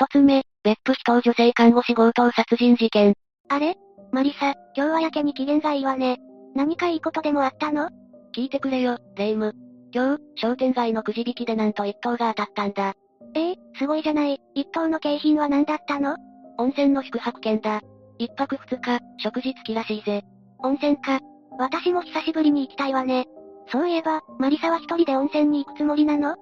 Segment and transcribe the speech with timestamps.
[0.00, 3.12] 一つ目、別府人女性看護師強盗殺人事件。
[3.50, 3.76] あれ？
[4.12, 6.16] マリサ、今日はやけに機嫌がいいわね。
[6.54, 7.90] 何かいいことでもあったの？
[8.34, 9.52] 聞いてくれよ、レイム。
[9.92, 12.94] 今日、商店街のくじ引きでなんと一等が当たったんだ。
[13.34, 14.40] ええすごいじゃない。
[14.54, 16.16] 一等の景品は何だったの？
[16.56, 17.82] 温泉の宿泊券だ。
[18.16, 20.22] 一泊二日、食事付きらしいぜ。
[20.60, 21.20] 温泉か。
[21.58, 23.26] 私も久しぶりに行きたいわね。
[23.70, 26.32] そういえば、マリサは一人で温泉に行くつもりなの？
[26.32, 26.36] ん？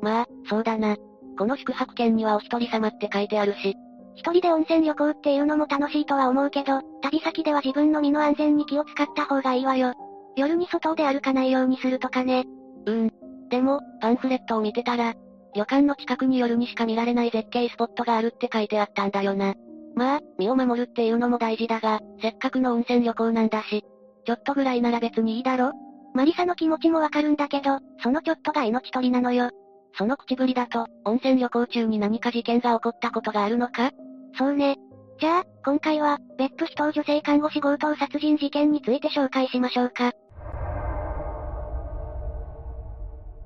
[0.00, 0.94] まあ、そうだな。
[1.38, 3.76] この宿泊券にはお一人様って書いてあるし。
[4.16, 9.94] 一人で温泉旅行っていうのも楽しいとは思うけど、旅先では自分の身の安全に気を使った方がいいわよ。
[10.36, 12.44] 夜に外で歩かないようにするとかね。
[12.86, 13.12] うん。
[13.48, 15.14] でも、パンフレットを見てたら、
[15.54, 19.54] 旅館の近くに夜にしか見られない絶景スポットがあるって書いてあったんだよな。
[19.94, 23.84] まあ、身を守るっていうのも大事だが、せっかくの温泉旅行なんだし、
[24.26, 25.72] ちょっとぐらいなら別にいいだろ
[26.14, 29.50] マリサの気持ちもわかるんだけど、そのちょっとが命取りなのよ。
[29.94, 33.90] その口ぶりだと、温泉旅行中に何か事件が起こったことがあるのか？
[34.38, 34.76] そうね。
[35.20, 40.12] じゃあ、今回は、別府人女性看護師強盗殺人事件について紹介しましょうか。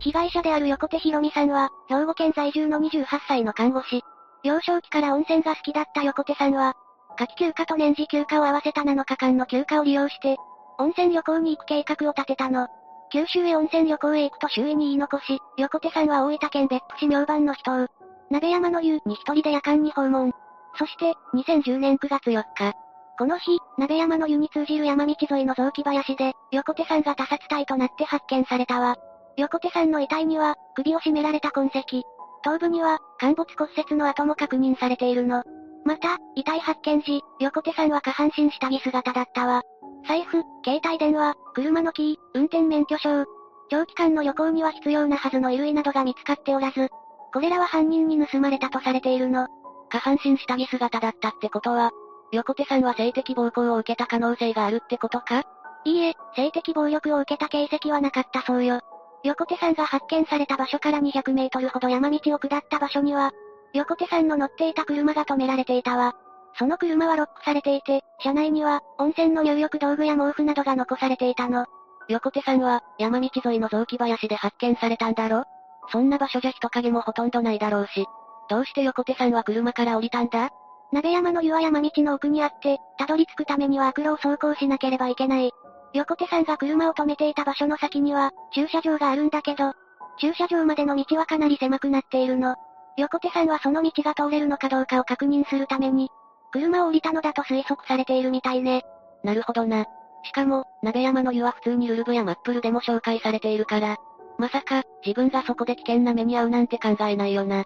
[0.00, 4.02] 被害者である横手ひろみさんは、兵庫県在住の28歳の看護師。
[4.42, 6.74] 幼少期から温泉が好きだった横手さんは、
[7.16, 10.36] 夏季休暇と年次休暇を合わせた7日間の休暇を利用して、
[10.78, 12.66] 温泉旅行に行く計画を立てたの。
[13.12, 17.86] 九州へ温泉旅行へ行くと周囲に言い残し、横手さんは大分県別府市明番の人を、
[18.30, 20.32] 鍋山の湯に一人で夜間に訪問。
[20.78, 22.72] そして、2010年9月4日。
[23.18, 28.96] この日、鍋山の湯に通じる山道沿いの雑木林で、横手さんが他殺体となって発見されたわ。
[29.36, 32.02] 横手さんの遺体には、首を絞められた痕跡。
[32.42, 35.42] 頭部には、陥没骨折の跡も確認されているの。
[35.84, 39.62] また、遺体発見時、横手さんは下半身下着姿だったわ。
[40.06, 43.24] 財布、携帯電話、車のキー、運転免許証。
[43.70, 46.88] 長期間の旅行には必要なはずの衣類などが見つかっておらず、
[47.32, 49.46] これらは犯人に盗まれたとされているの。
[49.90, 51.90] 下半身下着姿だったってことは、
[52.32, 55.44] 横手さんは性的暴行を受けた可能性があるってことか？
[55.84, 58.80] いいえ、性的暴力を受けた形跡はなかったそうよ。
[59.24, 63.32] 横手さんが発見された場所から200メートルほど山道を下った場所には、
[63.72, 66.14] 横手さんの乗っていた車が止められていたわ。
[66.58, 71.66] その車はロックされていて、車内には、温泉の入浴道具や毛布などが残されていたの。
[72.08, 75.44] 横手さんは、山道沿いの雑木林で発見されたんだろ？
[75.90, 78.06] そんな場所じゃ人影もほとんどないだろうし。
[78.48, 80.50] どうして横手さんは車から降りたんだ？
[80.92, 85.50] 鍋山の湯は山道の奥にあって、たどり着くためには悪路を走行しなければいけない。
[85.94, 89.72] 横手さんが車を止めていた場所の先には、駐車場があるんだけど、
[90.18, 92.56] 駐車場までの道はかなり狭くなっているの。
[92.98, 96.10] 横手さんはその道が通れるのかどうかを確認するために、
[96.52, 98.84] 車を降りたのだと推測されているみたいね。
[99.24, 99.86] なるほどな。
[100.24, 103.96] しかも、鍋山の湯は普通にルルブやマップルでも紹介されているから、
[104.38, 107.64] まさか、自分がそこで危険な目に遭うなんて考えないよな。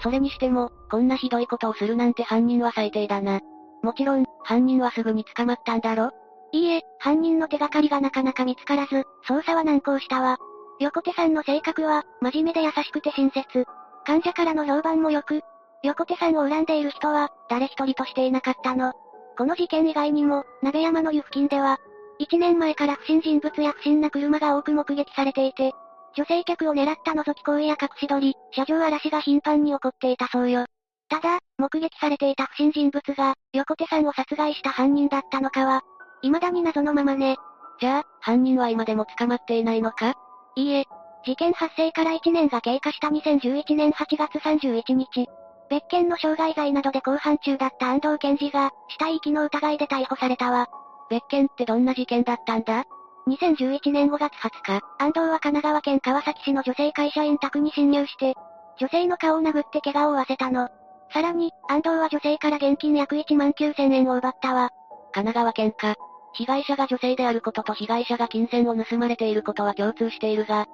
[0.00, 3.40] それにしても、こんなひどいことをするなんて犯人は最低だな。
[3.82, 6.10] もちろん、犯人はすぐに捕まったんだろ？
[6.52, 10.38] いいえ、犯人の手がかりがなかなか見つからず、捜査は難航したわ。
[10.80, 13.66] 横手さんの性格は、真面目で優しくて親切。
[14.08, 15.42] 患者からの評判も良く、
[15.82, 18.94] 横手さんを恨んでいる人は、誰一人としていなかったの。
[19.36, 21.76] この事件以外にも、鍋山の湯付近では、
[22.18, 25.74] 1年前から不審人物や不審な車が多く目撃されていて、
[26.16, 30.64] 女性客を狙った覗き行為や隠し撮り、車上荒らしが頻繁に起こっていたそうよ。
[31.10, 35.82] ただ、目撃されていた不審人物が、横手さんを殺害した犯人だったのかは、
[36.22, 37.36] 未だに謎のままね。
[37.78, 40.14] じゃあ、犯人は今でも捕まっていないのか？
[40.56, 40.86] いいえ、
[41.24, 45.26] 事件発生から1年が経過した2011年8月31日、
[45.68, 50.68] 別件の傷害罪などで公判中だった安藤健二が、死体遺棄の疑いで逮捕されたわ。
[51.10, 52.84] 別件ってどんな事件だったんだ
[53.28, 58.34] ?2011 年5月20日、安藤は神奈川県川崎市の女性会社員宅に侵入して、
[58.78, 60.68] 女性の顔を殴って怪我を負わせたの。
[61.12, 64.70] さらに、安藤は女性から現金約1万9000円を奪ったわ。
[65.12, 65.96] 神奈川県か。
[66.34, 70.66] 被害者が女性であることと被害者が金銭を盗まれていることは共通しているが、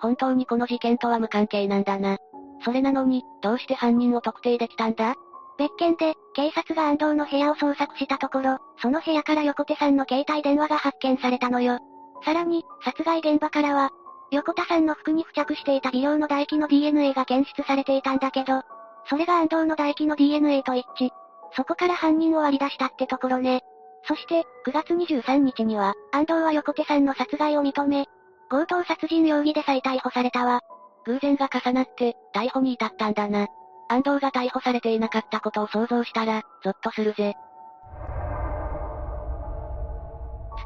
[0.00, 2.18] 本当にこの事件とは無関係なんだな。
[2.64, 5.14] それなのに、どうして犯人を特定できたんだ？
[5.58, 11.78] 別件で、警察が安藤の部屋を捜索したところ、その部屋から横手さんの携帯電話が発見されたのよ。
[12.24, 13.90] さらに、殺害現場からは、
[14.30, 18.62] 横田さんの服に付着していた微量の唾液の DNA が検出されていたんだけど、
[19.08, 21.10] それが安藤の唾液の DNA と一致。
[21.56, 23.62] そこから犯人を割り出したってところね。
[24.04, 28.06] そして、9月23日には、安藤は横手さんの殺害を認め、
[28.50, 30.60] 強盗殺人容疑で再逮捕されたわ。
[31.04, 33.46] 偶然が重なって、逮捕に至ったんだな。
[33.88, 37.34] 安藤が逮捕されていなかったことを想像したら、ゾッとするぜ。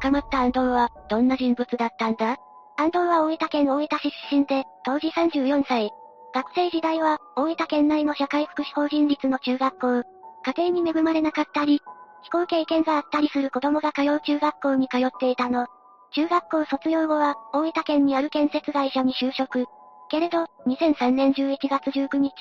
[0.01, 2.37] 捕まった安藤は、どんな人物だったんだ？
[2.75, 5.91] 安藤は大分県大分市出身で、当時34歳。
[6.33, 10.09] 学生時代は、大分県内の社会福祉法人立の中学校。
[10.45, 11.81] 家庭に恵まれなかったり、
[12.23, 15.67] 非行経験があったりする子供が通う中学校に通っていたの。
[16.13, 19.65] 中学校卒業後は、大分県にある建設会社に就職。
[20.09, 22.33] けれど、2003年11月19日、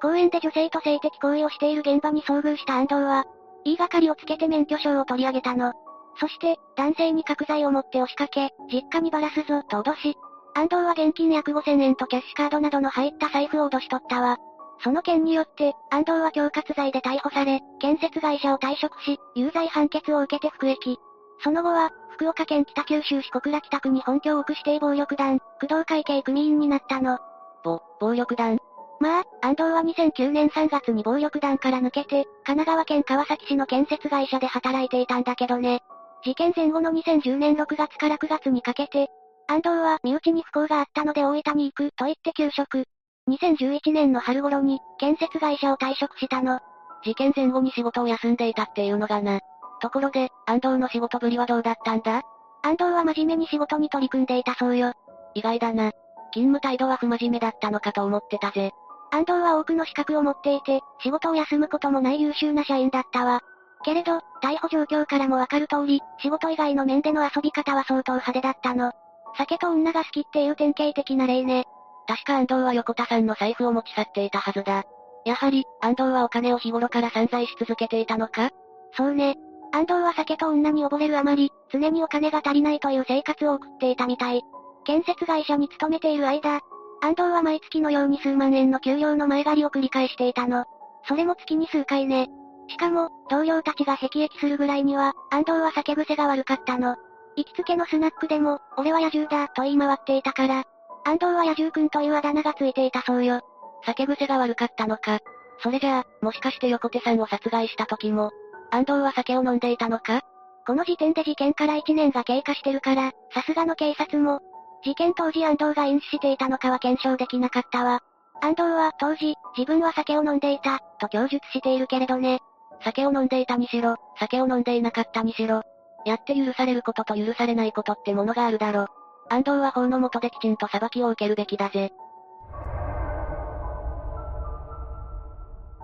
[0.00, 3.24] 公園で女性と性的行為をしている現場に遭遇した安藤は、
[3.64, 5.72] 言いがかりをつけて免許証を取り上げたの。
[6.18, 10.16] そして、男性に角材を持って押しかけ、実家にばらすぞ、と脅し。
[10.54, 14.36] 安藤は現金約5000円とキャッシュカードなどの入った財布を脅し取ったわ。
[14.82, 20.98] その件によって、安藤は恐喝罪で逮捕され、建設会社を退職し、有罪判決を受けて服役。
[21.42, 27.18] その後は、福岡県北九州市小倉北区に本拠を置く指定暴力団、工藤会系組員になったの。
[27.64, 28.58] ぼ、暴力団？
[29.00, 35.80] まあ、安藤は2009年3月に暴力団から抜けて、神奈川県川崎市の建設会社で働いていたんだけどね。
[36.24, 39.08] 事件前後の2010年6月から9月にかけて、
[39.48, 42.84] 安藤は身内に不幸があったので大分に行くと言って休職。
[43.28, 46.60] 2011年の春頃に、建設会社を退職したの。
[47.04, 49.40] 事件前後に仕事を休んでいたっていうのがな。
[49.82, 52.22] ところで、安藤の仕事ぶりはどうだったんだ？
[52.62, 54.92] 安藤は真面目に仕事に取り組んでいたそうよ。
[55.34, 55.90] 意外だな。
[56.32, 58.70] 勤務態度は不真面目だったのかと思ってたぜ。
[59.10, 63.40] 安藤は多くの資格を持っていて、仕事を休むこともない優秀な社員だったわ。
[63.84, 68.92] けれど、逮捕状況からもわかる通り、仕事以外の面での遊び方は相当派手だったの。
[69.36, 71.64] 酒と女が好きっていう典型的な例ね。
[72.06, 74.84] 確か安藤は横田さんの財布を持ち去っていたはずだ。
[75.24, 78.50] やはり、安藤はお金を日頃から散財し続けていたのか？
[78.96, 79.36] そうね。
[79.72, 84.42] 安藤は酒と女に溺れるあまり、常にお金が足りないという生活を送っていたみたい。
[84.84, 86.60] 建設会社に勤めている間、
[87.00, 90.64] 安藤は毎月のように数万円の給料の前借りを繰り返していたの。
[91.08, 92.28] それも月に数回ね。
[92.68, 96.96] しかも、同僚たちが辟易するぐらいには、安藤は酒癖が悪かったの。
[97.36, 100.64] 行きつけのスナックでも、俺は野獣だ、と言い回っていたから、
[101.04, 103.40] 安藤は野獣くんというあだ名がついていたそうよ。
[103.84, 105.18] 酒癖が悪かったのか。
[105.62, 108.30] それじゃあ、もしかして横手さんを殺害した時も、
[108.72, 110.22] 安藤は酒を飲んでいたのか？
[110.66, 114.40] この時点で事件から1年が経過してるから、さすがの警察も、
[114.82, 118.00] 事件当時安藤が飲酒していたのかは検証できなかったわ。
[118.40, 122.40] 安藤は当時、自分は酒を飲んでいた、と供述しているけれどね。
[122.82, 125.62] 酒を飲んでいたにしろ、酒を飲んでいなかったにしろ、
[126.04, 128.86] やって許されることと許されないことってものがあるだろ。
[129.28, 131.92] 安藤は法の下できちんと裁きを受けるべきだぜ。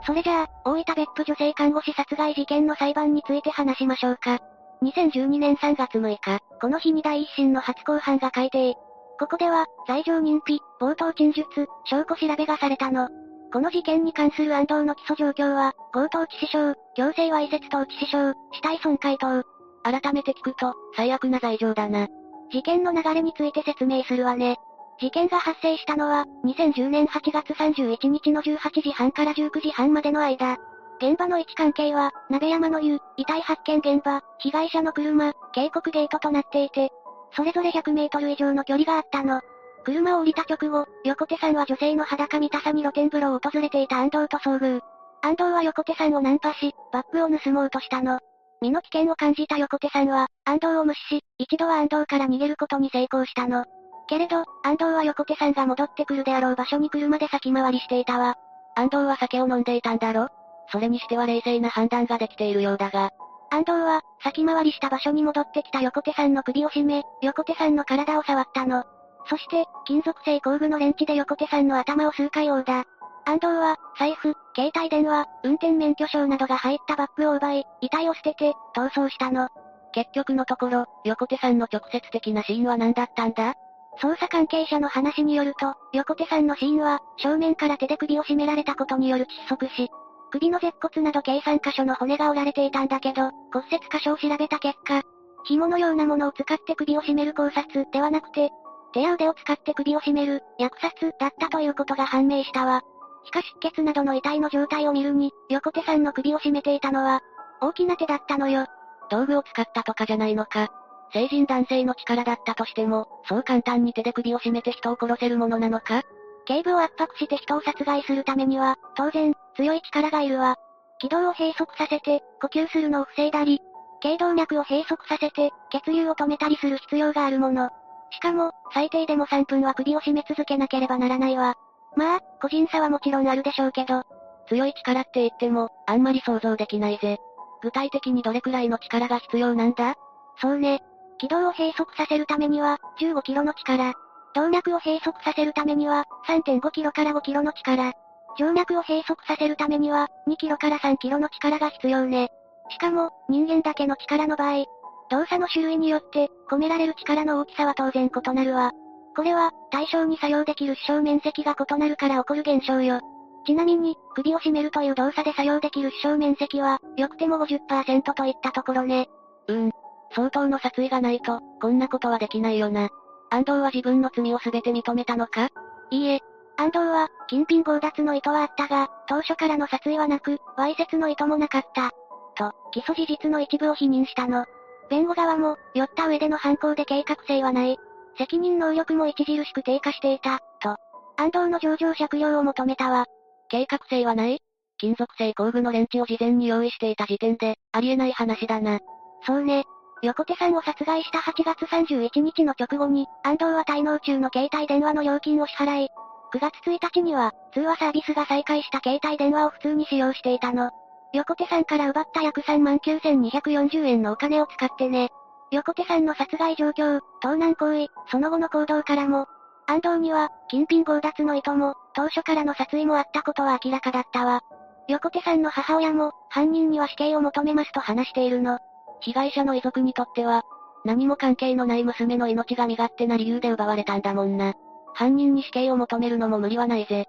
[0.05, 4.39] それじゃあ、大分別府女性看護師殺害事件の裁判について話しましょうか。
[4.83, 8.75] 2012年3月6日、この日に第一審の初公判が改定。
[9.19, 11.45] ここでは、罪状認否、冒頭陳述、
[11.85, 13.09] 証拠調べがされたの。
[13.53, 19.43] この事件に関する安藤の起訴状況は、強盗致死傷、強制わいせつ等致死傷、死体損壊等。
[19.83, 22.07] 改めて聞くと、最悪な罪状だな。
[22.53, 24.59] 事件の流れについて説明するわね。
[25.01, 30.57] 事件が発生したのは、2010年8月31日の18時半から19時半までの間。
[31.01, 36.91] 現場の位置関係は、鍋山の湯、遺体発見現場、被害者の車、警告ゲートとなっていて、
[37.37, 39.41] それぞれ100メートル以上の距離があったの。
[39.85, 44.81] 車を降りた直後、横手さんは女性の裸見たさに露天風呂を訪れていた安藤と遭遇。
[45.23, 48.19] 安藤は横手さんをナンパし、バッグを盗もうとしたの。
[48.61, 53.65] 身の危険を感じた横手さんは、安藤を無視し、一度は安藤から逃げることに成功したの。
[54.09, 58.37] けれど、安藤は横手さんが戻ってくるであろう場所に車で先回りしていたわ。
[58.75, 60.29] 安藤は酒を飲んでいたんだろ？
[60.71, 63.11] それにしては冷静な判断ができているようだが。
[63.51, 68.85] 安藤は、先回りした場所に戻ってきた横手さんの首を絞め、横手さんの体を触ったの。
[69.31, 72.85] そして、金属製工具のレンチで横手さんの頭を数回殴打。
[73.25, 79.49] 安藤は、財布、携帯電話、運転免許証などが入ったバッグを奪い、遺体を捨てて、逃走したの。
[79.93, 83.55] 結局のところ、横手さんの直接的な死因は何だったんだ？
[84.01, 89.89] 捜査関係者の話によると、横手さんの死因は、正面から手で首を絞められたことによる窒息死。
[90.31, 95.03] 首の舌骨など計3箇所の骨が折られていたんだけど、骨折箇所を調べた結果、
[95.45, 98.51] 紐のようなものを使って首を絞める考察ではなくて、
[98.93, 102.83] 手や腕を使って首を絞める、薬殺だったということが判明したわ。
[103.25, 107.21] 皮下出血などの遺体の状態を見るに、横手さんの首を絞めていたのは、
[107.61, 108.67] 大きな手だったのよ。
[109.11, 110.69] 道具を使ったとかじゃないのか。
[111.13, 116.03] 成人男性の力だったとしても、そう簡単に手で首を絞めて人を殺せるものなのか？
[116.47, 120.57] 頸部を圧迫して人を殺害するためには、当然、強い力がいるわ。
[121.01, 123.61] 気道を閉塞させて、呼吸するのを防いだり、
[124.01, 127.71] 頸動脈を閉塞させて、血流を止めたりする必要があるもの。
[128.11, 131.57] しかも、最低でも3分は首を絞め続けなければならないわ。
[131.97, 134.05] まあ、個人差はもちろんあるでしょうけど、
[134.49, 137.19] 強い力って言っても、あんまり想像できないぜ。
[137.61, 139.97] 具体的にどれくらいの力が必要なんだ？
[140.41, 140.81] そうね。
[141.19, 143.95] 軌道を閉塞させるためには、15キロの力。
[144.35, 147.93] 動脈を閉塞させるためには、3.5キロから5キロの力。
[148.37, 152.29] 静脈を閉塞させるためには、2キロから3キロの力が必要ね。
[152.71, 154.65] しかも、人間だけの力の場合、
[155.11, 158.73] 動作の種類によって、込められる力の大きさは当然異なるわ。
[159.17, 163.01] これは、対象に作用できる視床面積が異なるから起こる現象よ。
[163.45, 169.09] ちなみに、首を絞めるという動作で作用できる視床面積は、よくても50%といったところね。
[169.49, 169.71] うん。
[170.13, 172.89] 相当の殺意がないと、こんなことはできないよな。
[173.31, 175.49] 安藤は自分の罪を全て認めたのか？
[175.91, 176.21] いいえ。
[176.57, 181.91] 安藤は、金品強奪の意図はあったが、当初からの殺意はなく、わいせつの意図もなかった。
[182.35, 184.45] と、基礎事実の一部を否認したの。
[184.91, 187.79] 弁護側も、酔った上での犯行で計画性はない。
[188.17, 190.77] 責任能力も著しく低下していた、と。
[191.17, 193.05] 安藤の上場借用を求めたわ。
[193.49, 194.41] 計画性はない？
[194.79, 198.81] 金属製工具のレンチを事前に用意していた時点で、ありえない話だな。
[199.27, 199.65] そうね。
[200.03, 205.89] 横手さんを殺害した8月31日の直後に、安藤は滞納中の携帯電話の料金を支払い、
[206.33, 210.71] 9月1日には、通話サービスが再開した携帯電話を普通に使用していたの。
[211.13, 215.09] 横手さんから奪った約39,240円のお金を使ってね。
[215.51, 219.27] 横手さんの殺害状況、盗難行為、その後の行動からも、
[219.67, 224.43] 安藤には、金品強奪の意図も、当初からの殺意もあったことは明らかだったわ。
[224.87, 228.59] 横手さんの母親も、犯人には死刑を求めますと話しているの。
[229.01, 230.43] 被害者の遺族にとっては、
[230.85, 234.55] 何も関係のない娘の命が身勝手な理由で奪われたんだもんな。
[234.95, 237.07] 犯人に死刑を求めるのも無理はないぜ。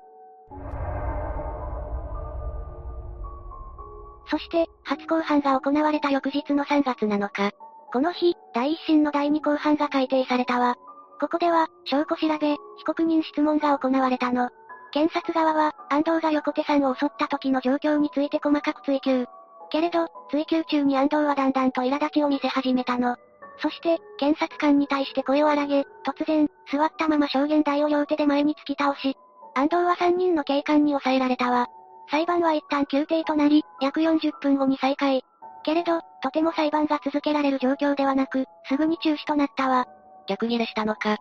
[4.30, 7.52] そして、初公判が行われた翌日の3月7日。
[7.92, 10.76] この日、第一審の第二公判が改定されたわ。
[11.20, 14.50] ここでは、証拠調べ、被告人質問が行われたの。
[14.92, 19.26] 検察側は、安藤が横手さんを襲った時の状況について細かく追及。
[19.70, 23.16] けれど、追及中に安藤はだんだんと苛立ちを見せ始めたの。
[23.62, 29.18] そして、検察官に対して声を荒げ、突然、座ったまま証言台を両手で前に突き倒し、
[29.54, 31.68] 安藤は3人の警官に抑えられたわ。
[32.10, 35.24] 裁判は一旦休廷となり、約40分後に再開。
[35.64, 39.86] けれど、とても裁判が続けられる状況ではなく、すぐに中止となったわ。
[40.28, 41.18] 逆ギレしたのか。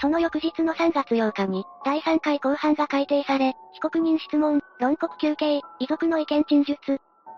[0.00, 6.76] その翌日の3月8日に、第3回公判が改定され、被告人質問、論告休憩、遺族の意見陳述、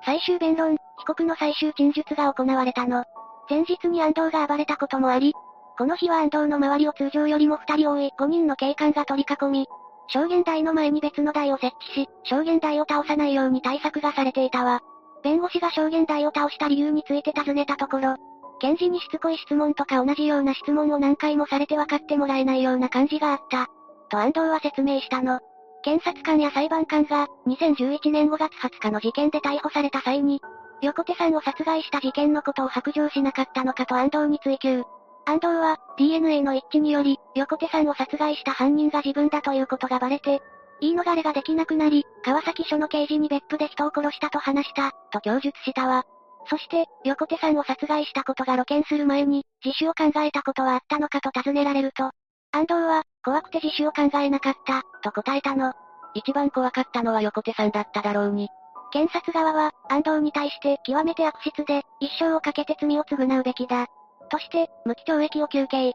[0.05, 3.05] 最終弁論、被告の最終陳述が行われたの。
[3.49, 5.35] 前日に安藤が暴れたこともあり、
[5.77, 9.67] この日は安藤の周りを通常よりも2人多い5人の警官が取り囲み、
[10.09, 14.83] 証言台の前に別の台を設置し、証言台を倒さないように対策がされていたわ。
[15.23, 18.17] 弁護士が証言台を倒した理由について尋ねたところ、
[18.61, 23.69] 検事にしつこい質問とか同じような質問を何回もされて分かってもらえないような感じがあった。
[24.11, 25.41] と安藤は説明したの。
[25.83, 30.41] 検察官や裁判官が、2011年5月20日の事件で逮捕された際に、
[30.83, 34.85] 横手さんを殺害した事件のことを白状しなかったのかと安藤に追及。
[35.25, 40.43] 安藤は、DNA の一致により、横手さんを殺害した犯人が自分だということがバレて、
[40.81, 46.05] 言い逃れができなくなり、川崎署の刑事に別府で人を殺したと話した、と供述したわ。
[46.47, 52.11] そして、横手さんを殺害したことが露見する前に、自首を考えたことはあったのかと尋ねられると、
[52.53, 55.73] 安藤は、怖くて自首を考えなかった、と答えたの。
[56.15, 58.49] 一番怖かったのは横手さんだっただろうに。
[58.91, 63.87] 検察側は、安藤に対して極めて悪質で、一生をかけて罪を償うべきだ。
[64.31, 65.93] として、無期懲役を求刑。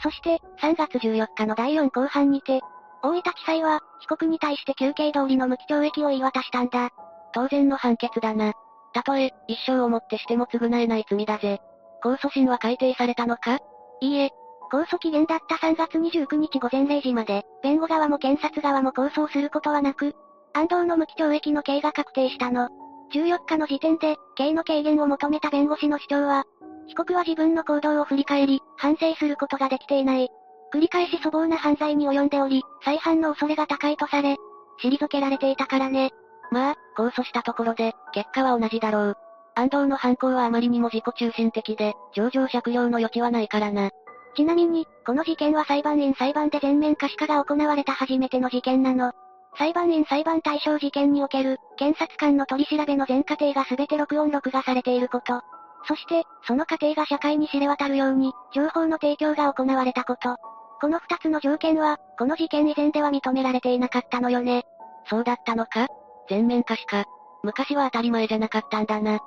[0.00, 2.60] そして、3月14日の第4公判にて、
[3.02, 6.90] 大分地裁は、被告に対して休刑通りの無期懲役を言い渡したんだ。
[7.32, 8.52] 当然の判決だな。
[8.92, 11.60] たとえ、一生をもってしても償えない罪だぜ。
[12.02, 13.58] 控訴審は改定されたのか
[14.00, 14.30] いいえ。
[14.70, 20.14] 控訴期限だった3月29日午前0時まで、弁護側も検察側も控訴することはなく、
[20.52, 22.68] 安藤の無期懲役の刑が確定したの。
[23.12, 26.44] 14日の時点で、刑の軽減を求めた弁護士の主張は、
[26.86, 30.28] 被告は自分の行動を振り返り、反省することができていない。
[30.72, 34.36] 繰り返し粗暴な犯罪に及んでおり、再犯の恐れが高いとされ、
[34.82, 36.10] 退けられていたからね。
[36.50, 39.16] まあ、控訴したところで、結果は同じだろう。
[39.54, 43.90] 安藤の犯行はあまりにも自己中心的で、上場借用の余地はないからな。
[44.36, 49.12] ちなみに、この事件は裁判員裁判で全面可視化が行われた初めての事件なの。
[49.56, 55.40] 裁判員裁判対象事件における、検察官の取り調べの全過程が全て録音録画されていること。
[55.86, 60.36] そして、その過程が社会に知れ渡るように、情報の提供が行われたこと。
[60.80, 64.62] この二つの条件は、この事件以前では認められていなかったのよね。
[65.10, 65.88] そうだったのか？
[66.28, 67.04] 全面可視化。
[67.42, 69.18] 昔は当たり前じゃなかったんだな。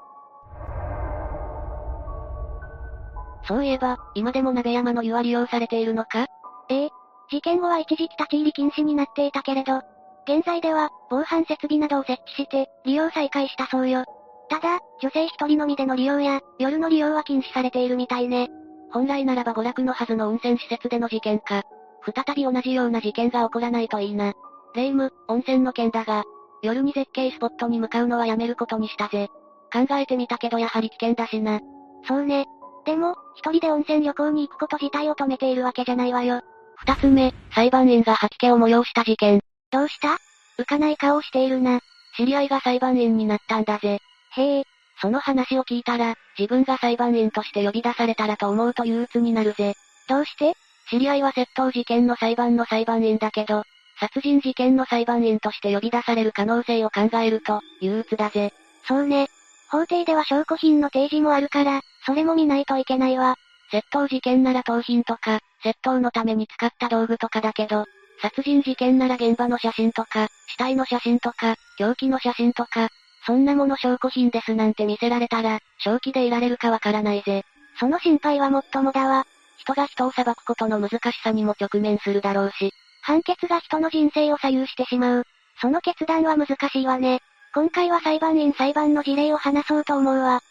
[3.47, 6.27] そういえば、今でも鍋山の湯は利用されているのか？
[6.69, 6.89] ええ。
[7.29, 9.81] 事件後は一時期立ち入り禁止になっていたけれど、
[10.25, 14.05] 現在では、防犯設備などを設置して、利用再開したそうよ。
[14.49, 18.49] ただ、女性一人のみでの利用や、夜の利用は禁止されているみたいね。
[18.91, 21.63] 本来ならば娯楽のはずの温泉施設での事件か。
[22.03, 24.33] 再び同じような事件が起こらないといいな。
[24.75, 26.23] 霊夢、温泉の件だが、
[26.61, 29.29] 夜に絶景スポットに向かうのはやめることにしたぜ。
[29.71, 31.59] 考えてみたけどやはり危険だしな。
[32.07, 32.45] そうね。
[32.85, 36.41] でも、一人で温泉旅行に行くこと自体を止めているわけじゃないわよ。
[36.77, 39.41] 二つ目、裁判員が吐き気を催した事件。
[39.71, 40.17] どうした？
[40.61, 41.79] 浮かない顔をしているな。
[42.17, 43.99] 知り合いが裁判員になったんだぜ。
[44.35, 44.63] へえ。
[45.01, 49.73] その話を聞いたら、自分が裁判員として呼び出されたらと思うと憂鬱になるぜ。
[50.07, 50.53] どうして？
[50.89, 53.63] 知り合いは窃盗事件の裁判の裁判員だけど、
[53.99, 58.53] 殺人事件の裁判員として呼び出される可能性を考えると、憂鬱だぜ。
[58.87, 59.27] そうね。
[59.71, 63.37] 法廷では証拠品の提示もあるから、それも見ないといけないわ。
[63.71, 67.85] 窃盗事件なら盗品とか、窃盗のために使った道具とかだけど、
[68.21, 72.89] 殺人事件なら現場の写真とか、死体の写真とか、凶器の写真とか、
[73.25, 77.43] そんなもの証拠品ですなんて見せられたら、正気でいられるかわからないぜ。
[77.79, 79.25] その心配はもっともだわ。
[79.57, 82.71] 人が人を裁くことの難しさにも直面するだろうし。
[83.03, 85.23] 判決が人の人生を左右してしまう。
[85.59, 87.21] その決断は難しいわね。
[87.53, 90.41] 今回は裁判員裁判の事例を話そうと思うわ。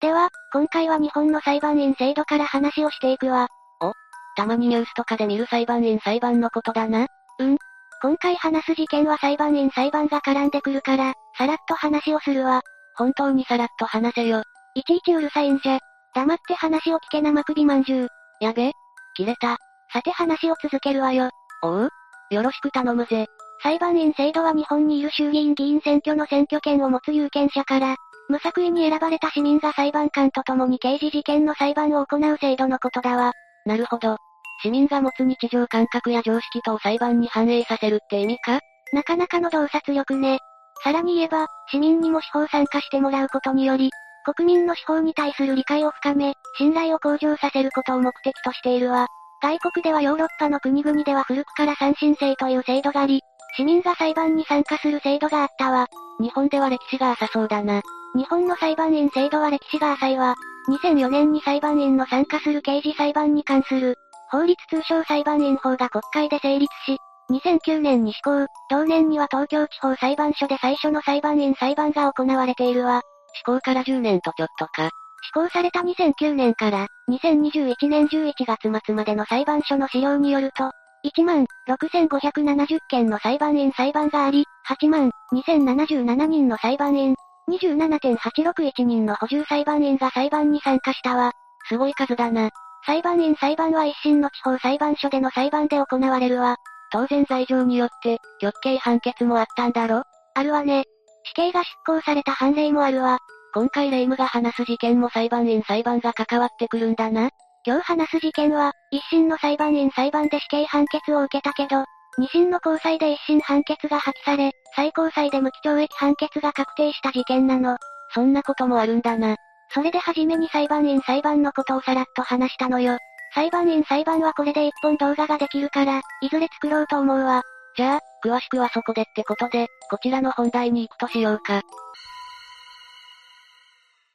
[0.00, 3.48] では、今回は日本の裁判員制度から話をしていくわ。
[3.80, 3.92] お
[4.36, 7.06] たまにニュースとかで見る裁判員裁判のことだな。
[7.38, 7.58] うん。
[8.04, 12.60] 今回話す事件は裁判員裁判が絡んでくるから、さらっと話をするわ。
[12.98, 14.42] 本当にさらっと話せよ。
[14.74, 15.78] いちいちうるさいんじゃ。
[16.14, 18.08] 黙って話を聞け生首まんじゅう。
[18.40, 18.72] やべ
[19.16, 19.56] 切れた。
[19.90, 21.30] さて話を続けるわよ。
[21.62, 21.88] おう
[22.28, 23.24] よろしく頼むぜ。
[23.62, 27.96] 裁判員制度は日本にいる衆議院議員選挙の選挙権を持つ有権者から、
[28.28, 33.32] 無作為に選ばれた市民が裁判官と共に刑事事件の裁判を行う制度のことだわ。
[33.64, 34.18] なるほど。
[34.62, 38.60] 市民が持つ日常感覚や常識とを裁判に反映させるって意味か？
[38.92, 40.38] なかなかの洞察力ね。
[40.82, 43.90] さらに言えば、市民にも司法参加してもらうことにより、
[44.24, 49.06] 国民の司法に対する理解を深め、信頼を向上させることを目的としているわ。
[49.42, 53.20] 外国ではヨーロッパの国々では古くから三審制という制度があり、
[53.56, 55.86] 市民が裁判に参加する制度があったわ。
[56.20, 57.82] 日本では歴史が浅そうだな。
[58.14, 60.34] 日本の裁判員制度は歴史が浅いわ。
[60.68, 63.96] 2004年に裁判員の参加する刑事裁判に関する、
[64.30, 66.98] 法律通称裁判員法が国会で成立し、
[67.30, 73.02] 2009年に施行、同年には東京地方裁判所で最初の裁判員裁判が行われているわ。
[73.34, 74.90] 施行から10年とちょっとか。
[75.22, 80.70] 施行された2009年から、2021年11月末までの裁判所の資料によると、
[81.04, 87.14] 1万6570件の裁判員裁判があり、8万2077人の裁判員、
[87.50, 91.32] 27.861人の補充裁判員が裁判に参加したわ。
[91.68, 92.50] すごい数だな。
[92.86, 96.56] 裁判員裁判は一審の地方裁判所での裁判で行われるわ。
[96.92, 100.02] 当然罪状によって、極刑判決もあったんだろ？
[100.34, 100.84] あるわね。
[101.24, 103.18] 死刑が執行された判例もあるわ。
[103.54, 107.30] 今回霊夢が話す事件も裁判員裁判が関わってくるんだな。
[107.66, 111.84] 今日話す事件は、一審の裁判員裁判で死刑判決を受けたけど、
[112.18, 117.78] 二審の高裁で一審判決が破棄され、最高裁で無期懲役判決が確定した事件なの。
[118.12, 119.36] そんなこともあるんだな。
[119.70, 122.98] それで初めに裁判員裁判のことをさらっと話したのよ。
[123.34, 127.42] 裁判員裁判はこれで一本動画ができるから、いずれ作ろうと思うわ。
[127.76, 131.62] じゃあ、詳しくはそこでってことで、こちらの本題に行くとしようか。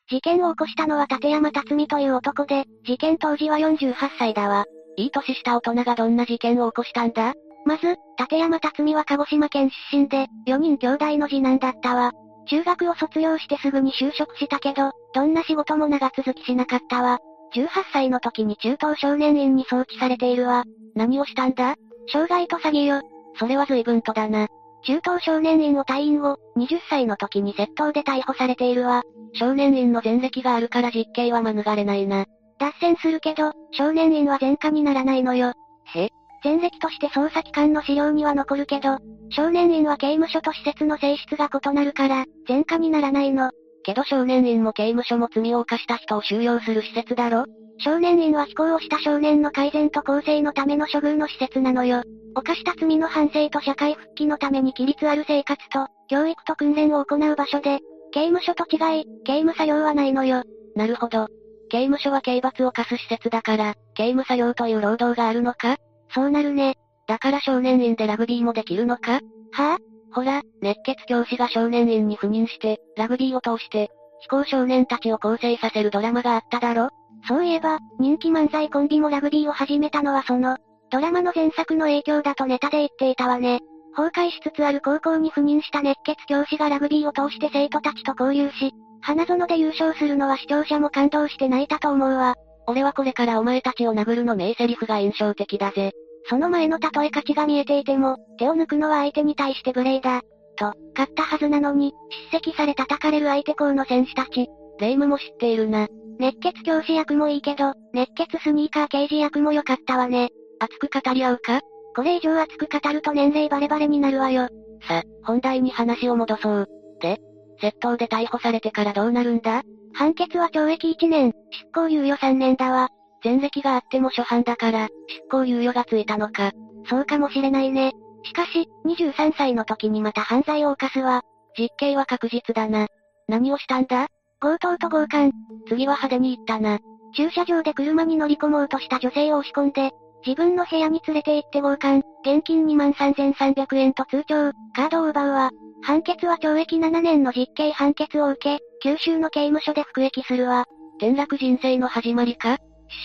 [0.10, 4.66] 事件を起こしたのは立山辰巳という男で、事件当時は48歳だわ。
[4.96, 7.34] いい年した大人がどんな事件を起こしたんだ？
[7.66, 12.12] まず、立山辰巳は鹿児島県出身で、4人兄弟の次男だったわ。
[12.50, 17.20] 中学を卒業してすぐに就職したけど、どんな仕事も長続きしなかったわ。
[17.56, 20.64] 18歳の時に中等少年院に送致されているわ。
[20.96, 21.76] 何をしたんだ？
[22.08, 23.02] 傷害と詐欺よ。
[23.38, 24.48] それは随分とだな。
[24.84, 29.04] 中等少年院を退院後、20歳の時に窃盗で逮捕されているわ。
[29.34, 32.26] 少年院の前歴があるから実刑は免れないな。
[32.60, 35.54] 脱線するけど、少年院は前科にならないのよ。
[35.96, 36.10] へ
[36.44, 38.98] 前歴として捜査機関の資料には残るけど、
[39.30, 43.52] 少年院は刑務所と施設の性質が異なるから、前科にならないの。
[43.84, 47.46] けど少年院も刑務所も罪を犯した人を収容する施設だろ？
[47.80, 52.04] 少年院は非行をした少年の改善と更生のための処遇の施設なのよ。
[52.36, 57.80] 犯した罪の反省と社会復帰のために規律ある生活と、教育と訓練を行う場所で、
[58.12, 60.44] 刑務所と違い、刑務作業はないのよ。
[60.76, 61.28] なるほど。
[61.70, 65.78] 刑務所は刑罰を課す施設だから、刑務作業という労働があるのか？
[66.14, 66.76] そうなるね。
[67.08, 69.14] だから少年院でラグビーもできるのか？
[69.14, 69.78] はぁ、あ、
[70.12, 73.90] ほら、熱血教師が少年院に赴任して、ラグビーを通して、
[74.22, 76.90] 非行少年たちを構成させるドラマがあっただろ？
[77.28, 80.58] そういえば、人気漫才コンビもラグビーを始めたのはその、
[80.92, 83.60] ドラマの前作の影響だとネタで言っていたわね。
[83.96, 92.36] 崩壊しつつある高校に赴任した熱血教師がラグビーを通して生徒たちと交流し、花園で優勝するのは視聴者も感動して泣いたと思うわ。
[92.70, 95.92] 俺はこれからお前たちを殴るの名台詞が印象的だぜ。
[96.30, 100.22] その前の例え価値が見えていても、手を抜くのは相手に対して無礼だ。
[100.56, 101.94] と、勝ったはずなのに、
[102.32, 104.48] 叱責され叩かれる相手校の選手たち。
[104.80, 105.88] 霊夢も知っているな。
[106.20, 110.30] 熱血教師役もいいけど、熱血スニーカー刑事役も良かったわね。
[110.60, 111.62] 熱く語り合うか？
[111.96, 114.48] これ以上熱く語ると年齢バレバレになるわよ。
[114.88, 116.68] さ、本題に話を戻そう。
[117.02, 117.18] で、
[117.62, 119.64] 窃盗で逮捕されてからどうなるんだ？
[119.94, 122.90] 判決は懲役1年、執行猶予3年だわ。
[123.24, 126.52] 前歴があっても初犯だから、執行猶予がついたのか。
[126.90, 127.94] そうかもしれないね。
[128.24, 131.22] しかし、23歳の時にまた犯罪を犯すわ。
[131.58, 132.88] 実刑は確実だな。
[133.28, 134.08] 何をしたんだ？
[134.40, 135.32] 強盗と強姦。
[135.68, 136.80] 次は派手に行ったな。
[137.16, 139.92] 駐車場で車に乗り込もうとした女性を押し込んで、
[140.26, 145.52] 自分の部屋に連れて行って強姦、現金2万3300円と通帳、カードを奪うわ。
[145.82, 150.66] 判決は懲役7年の実刑判決を受け、九州の刑務所で服役するわ。
[150.98, 152.58] 転落人生の始まりか？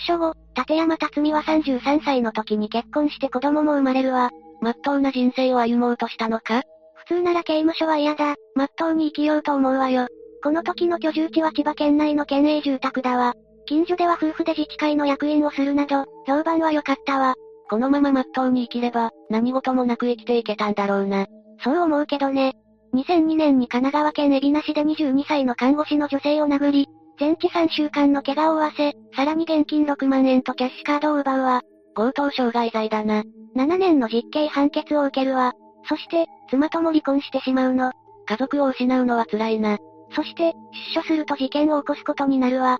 [0.07, 4.31] 出所後、立山辰巳は33歳の時に結婚して子供も生まれるわ。
[4.61, 6.63] まっとうな人生を歩もうとしたのか？
[6.95, 10.07] 普通なら刑務所は嫌だ、まっとうに生きようと思うわよ。
[10.43, 13.33] この時の居住地は千葉県内の県営住宅だわ。
[13.67, 17.35] 近所では夫婦で自治会の役員をするなど、評判は良かったわ。
[17.69, 21.25] このまままっとうに生きれば、何事もなく生きていけたんだろうな。
[21.63, 22.53] そう思うけどね。
[22.95, 26.87] 2002年に神奈川県海老名市で22歳の看護師の女性を殴り、
[27.19, 31.61] 全治3週間の怪我を負わせ、さらに現金6万円とキャッシュカードを奪うわ。
[31.93, 33.23] 強盗傷害罪だな。
[33.55, 35.53] 7年の実刑判決を受けるわ。
[35.89, 37.91] そして、妻とも離婚してしまうの。
[38.27, 39.77] 家族を失うのは辛いな。
[40.15, 40.53] そして、
[40.93, 42.79] 出所すると事件を起こすことになるわ。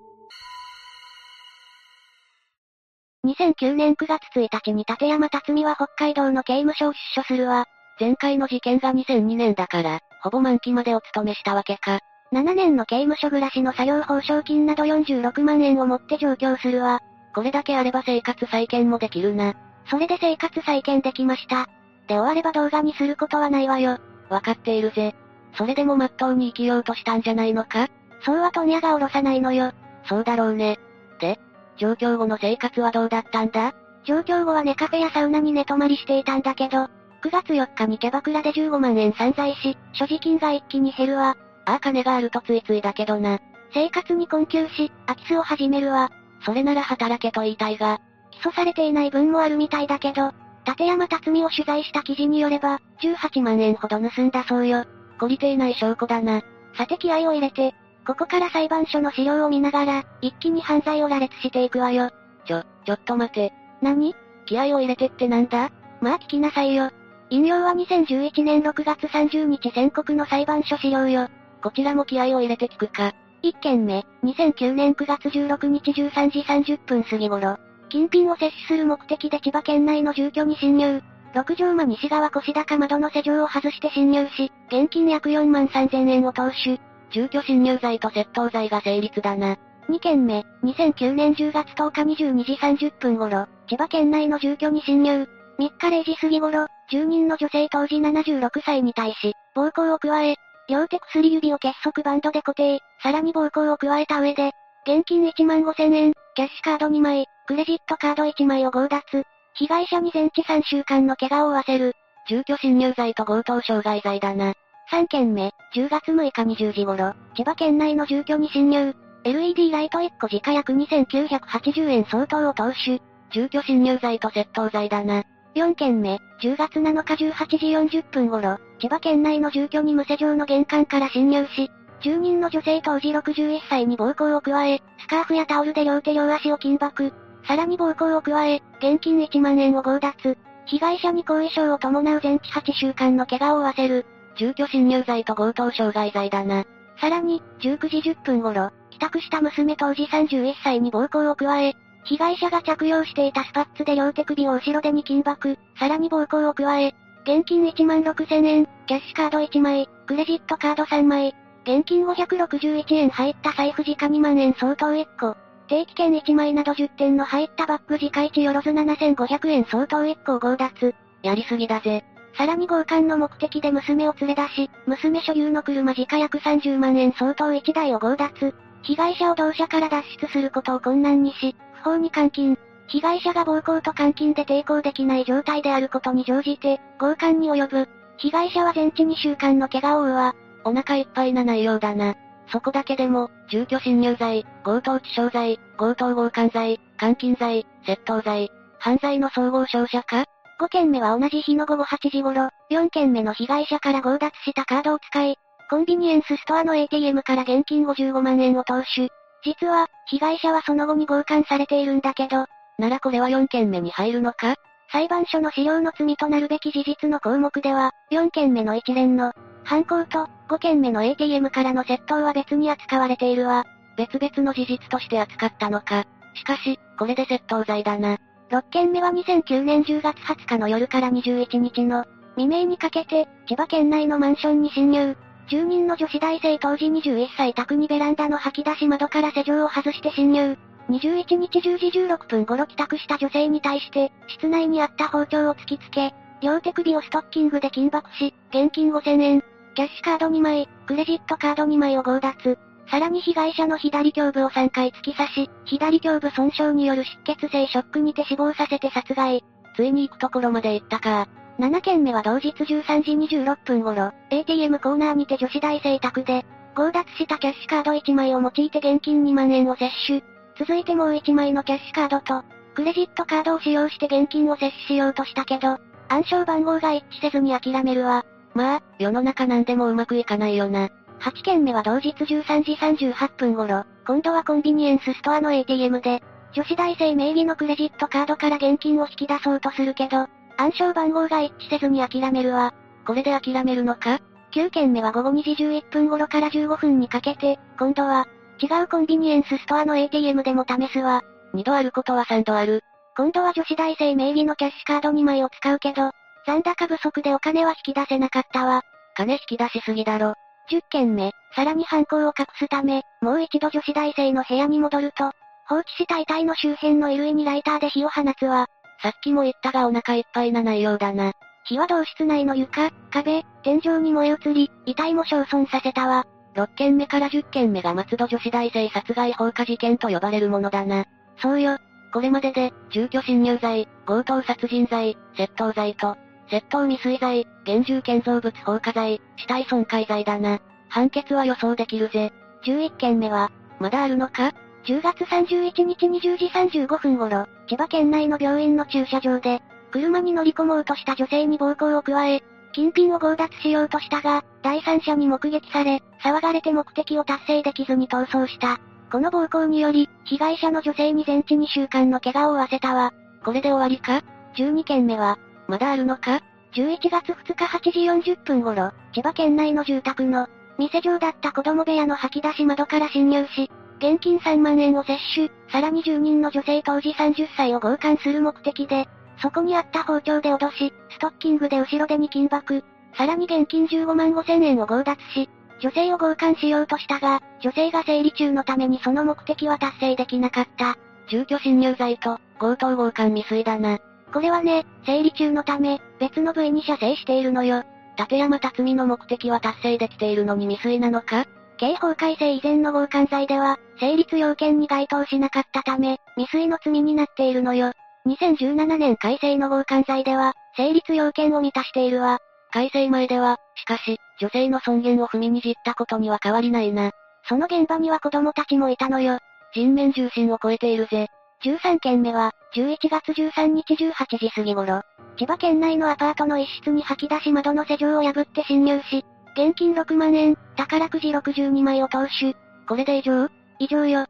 [3.25, 7.65] 2009年9月1日に立山辰巳は北海道の刑務所を出所するわ。
[7.99, 11.99] 前回の事件が2002年だから、ほぼ満期までお勤めしたわけか。
[12.33, 16.99] 7年の刑務所暮らしの作業報奨金など46万円を持って上京するわ。
[17.33, 19.53] これだけあれば生活再建もできるな。
[19.89, 21.67] それで生活再建できました。
[22.07, 23.97] で終われば動画にすることはないわよ。
[24.29, 25.15] わかっているぜ。
[25.57, 27.87] それでもまっとうに生きようとしたんじゃないのか？
[28.25, 29.71] そうは問屋が下ろさないのよ。
[30.09, 30.79] そうだろうね。
[31.19, 31.39] で、
[31.77, 33.73] 上京後の生活はどうだったんだ？
[34.05, 36.87] 上京後はネカフェやサウナに寝泊まりしていたんだけど、
[37.25, 41.35] 9月4日にキャバクラで15万円散財し、所持金が一気に減るわ。
[41.65, 43.39] ああ金があるとついついだけどな。
[43.73, 46.11] 生活に困窮し、空き巣を始めるわ。
[46.45, 47.99] それなら働けと言いたいが。
[48.29, 50.33] 起訴されていない分もあるみたいだけど、
[50.67, 54.85] 立山辰巳を取材した記事によれば、18万円ほど盗んだそうよ。
[55.17, 56.43] 懲りていない証拠だな。
[56.77, 57.73] さて気合を入れて、
[58.05, 62.11] ここから裁判所の資料を見ながら、一気に犯罪を羅列していくわよ。
[62.45, 63.51] ちょ、ちょっと待て。
[63.81, 64.13] 何？
[64.45, 65.71] 気合を入れてってなんだ？
[66.01, 66.91] まあ聞きなさいよ。
[67.29, 71.27] 引用は2011年6月30日宣告の裁判所資料よ。
[71.61, 73.13] こちらも気合を入れて聞くか。
[73.41, 77.57] 1件目、2009年9月16日13時30分過ぎ頃、
[77.89, 81.01] 金品を摂取する目的で千葉県内の住居に侵入。
[81.33, 86.79] 6畳間西側腰高窓の施錠を外して侵入し、現金約4万3000円を投手。
[87.11, 89.57] 住居侵入罪と窃盗罪が成立だな。
[89.89, 95.27] 2件目、2009年10月10日22時30分頃、千葉県内の住居に侵入。
[95.57, 100.35] 3日0時過ぎ頃、住人の女性当時76歳に対し、暴行を加え、
[100.67, 104.51] 両手薬指を結束バンドで固定、さらに暴行を加えた上で、
[104.85, 109.23] 現金1万5000円、キャッシュカード2枚、クレジットカード1枚を強奪。
[109.53, 111.93] 被害者に全治3週間の怪我を負わせる。
[112.27, 114.53] 住居侵入罪と強盗傷害罪だな。
[114.91, 118.93] 3件目、10月6日20時頃、千葉県内の住居に侵入。
[119.23, 123.01] LED ライト1個時価約2980円相当を投手。
[123.31, 125.23] 住居侵入罪と窃盗罪だな。
[125.55, 137.13] 4件目、10月7日18時40分頃、千葉県内の住居に無施錠の玄関から侵入し、住人の女性当時61歳に暴行を加え、スカーフやタオルで両手両足を緊縛。
[137.47, 140.37] さらに暴行を加え、現金1万円を強奪。
[140.65, 144.05] 被害者に後遺症を伴う全治8週間の怪我を負わせる。
[144.37, 146.65] 住居侵入罪と強盗傷害罪だな。
[146.99, 165.35] さらに、19時10分頃、帰宅した娘当時31歳に暴行を加え、被害者が着用していたスパッツで両手首を後ろ手に緊縛、さらに暴行を加え、現金1万6000円、キャッシュカード1枚、クレジットカード3枚、現金561円入った財布時価2万円相当1個、
[165.67, 170.93] 定期券1枚など10点の入ったバッグ時価1よろず7500円相当1個を強奪。
[171.23, 172.03] やりすぎだぜ。
[172.37, 178.53] さらに強姦の目的で娘を連れ出し、娘所有の車時価約30万円相当1台を強奪。
[178.83, 182.57] 被害者を同社から脱出することを困難にし、不法に監禁。
[182.87, 187.89] 被害者が暴行と監禁で抵抗できない状態であることに乗じて、強姦に及ぶ。
[188.17, 190.35] 被害者は全治2週間の怪我を負うわ。
[190.63, 192.15] お腹いっぱいな内容だな。
[192.51, 200.25] そこだけでも、住居侵入罪、強盗致傷罪、強盗強姦罪、監禁罪、窃盗罪、犯罪の総合商社か
[200.59, 205.37] ?5 件目は同じ日の午後8時頃、4件目の被害者から強奪したカードを使い、
[205.69, 209.09] コンビニエンスストアの ATM から現金55万円を投手。
[209.45, 212.47] 実は、被害者はその後に強姦されているんだけど、
[212.79, 214.55] ならこれは4件目に入るのか？
[214.91, 223.65] 裁判所の資料の罪となるべき事実の項目では、4件目の一連の、犯行と、5件目の ATM からの窃盗は別に扱われているわ。
[223.97, 226.05] 別々の事実として扱ったのか？
[226.33, 228.17] しかし、これで窃盗罪だな。
[228.51, 232.05] 6件目は2009年10月20日の夜から21日の
[232.35, 235.15] 未明にかけて、千葉県内のマンションに侵入。
[235.47, 240.57] 住人の女子大生当時21歳宅にベランダの吐き出し窓から施錠を外して侵入。
[240.89, 249.43] 21日10時16分頃帰宅した女性に対して、室内にあった包丁を突きつけ、両手首をストッキングで緊縛し、現金5000円、
[249.75, 252.57] キャッシュカード2枚、クレジットカード2枚を強奪。
[252.89, 259.43] さらに被害者の左胸部を3回突き刺し、左胸部損傷による出血性ショックにて死亡させて殺害。
[259.75, 261.27] ついに行くところまで行ったか。
[261.59, 270.23] 7件目は同日13時26分頃、ATM コーナーにて女子大生宅で、強奪したキャッシュカード1枚を用いて現金2万円を摂取。
[270.59, 275.77] 続いてもう1枚のキャッシュカードと、クレジットカードを使用して現金を摂取しようとしたけど、
[276.09, 278.25] 暗証番号が一致せずに諦めるわ。
[278.53, 280.89] まあ、世の中なんでもうまくいかないよな。
[281.21, 286.21] 8件目は同日13時38分頃、今度はコンビニエンスストアの ATM で、
[286.53, 292.73] 女子大生名義のクレジットカードから現金を引き出そうとするけど、暗証番号が一致せずに諦めるわ。
[293.05, 294.19] これで諦めるのか
[294.53, 298.27] ?9 件目は午後2時11分頃から15分にかけて、今度は、
[298.61, 301.21] 違うコンビニエンスストアの ATM でも試すわ。
[301.53, 302.81] 2度あることは3度ある。
[303.17, 306.11] 今度は女子大生名義のキャッシュカード2枚を使うけど、
[306.45, 308.81] 残高不足でお金は引き出せなかったわ。
[309.15, 310.33] 金引き出しすぎだろ。
[310.69, 315.31] 10件目、さらに犯行を隠すため、もう一度女子大生の部屋に戻ると、
[315.67, 318.67] 放置した遺体の周辺の衣類にライターで火を放つわ。
[319.01, 321.33] さっきも言ったがお腹いっぱいな内容だな。
[321.65, 326.25] 火は同室内の床、壁、天井に燃え移り、遺体も焼損させたわ。
[326.55, 331.05] 6件目から10件目が松戸女子大生殺害放火事件と呼ばれるものだな。
[331.41, 331.77] そうよ。
[332.13, 336.15] これまでで、住居侵入罪、強盗殺人罪、窃盗罪と、
[336.49, 340.59] 窃盗未遂罪、現住建造物放火罪、死体損壊罪だな。
[340.87, 342.31] 判決は予想できるぜ。
[342.63, 344.53] 11件目は、まだあるのか？
[344.85, 352.43] ?10 月31日20時35分頃、千葉県内の病院の駐車場で、車に乗り込もうとした女性に暴行を加え、
[352.73, 358.79] 金品を強奪しようとしたが、第三者に目撃され、騒がれて目的を達成できずに逃走した。
[359.11, 363.13] この暴行により、被害者の女性に全治2週間の怪我を負わせたわ。
[363.45, 364.23] これで終わりか
[364.57, 366.41] ?12 件目は、まだあるのか
[366.73, 379.07] ?11 月2日8時40分頃、千葉県内の住宅の、店上だった子供部屋の吐き出し窓から侵入し、現金3万円を摂取、さらに住人の女性当時30歳を強姦する目的で、
[379.41, 382.83] そこにあった包丁で脅し、ストッキングで後ろ手に金箔、
[383.17, 390.97] さらに現金15万5千円を強奪し、女性を強姦しようとしたが、女性が生理中のためにその目的は達成できなかった。
[391.27, 393.99] 住居侵入罪と、強盗強姦未遂だな。
[394.33, 397.83] これはね、生理中のため、別の部位に射精しているのよ。
[398.17, 401.45] 立山辰巳の目的は達成できているのに未遂なのか？
[401.77, 407.91] 刑法改正以前の強姦罪では、成立要件に該当しなかったため、未遂の罪になっているのよ。
[408.27, 412.39] 2017年改正の強姦罪では、成立要件を満たしているわ。
[412.71, 417.11] 改正前では、しかし、女性の尊厳を踏みにじったことには変わりないな。
[417.47, 419.37] その現場には子供たちもいたのよ。
[419.73, 421.27] 人面重心を超えているぜ。
[421.63, 425.01] 13件目は、11月13日18時過ぎ頃、
[425.37, 429.25] 千葉県内のアパートの一室に吐き出し窓の施錠を破って侵入し、
[429.57, 432.55] 現金6万円、宝くじ62枚を投手。
[432.89, 433.47] これで以上？
[433.79, 434.25] 以上よ。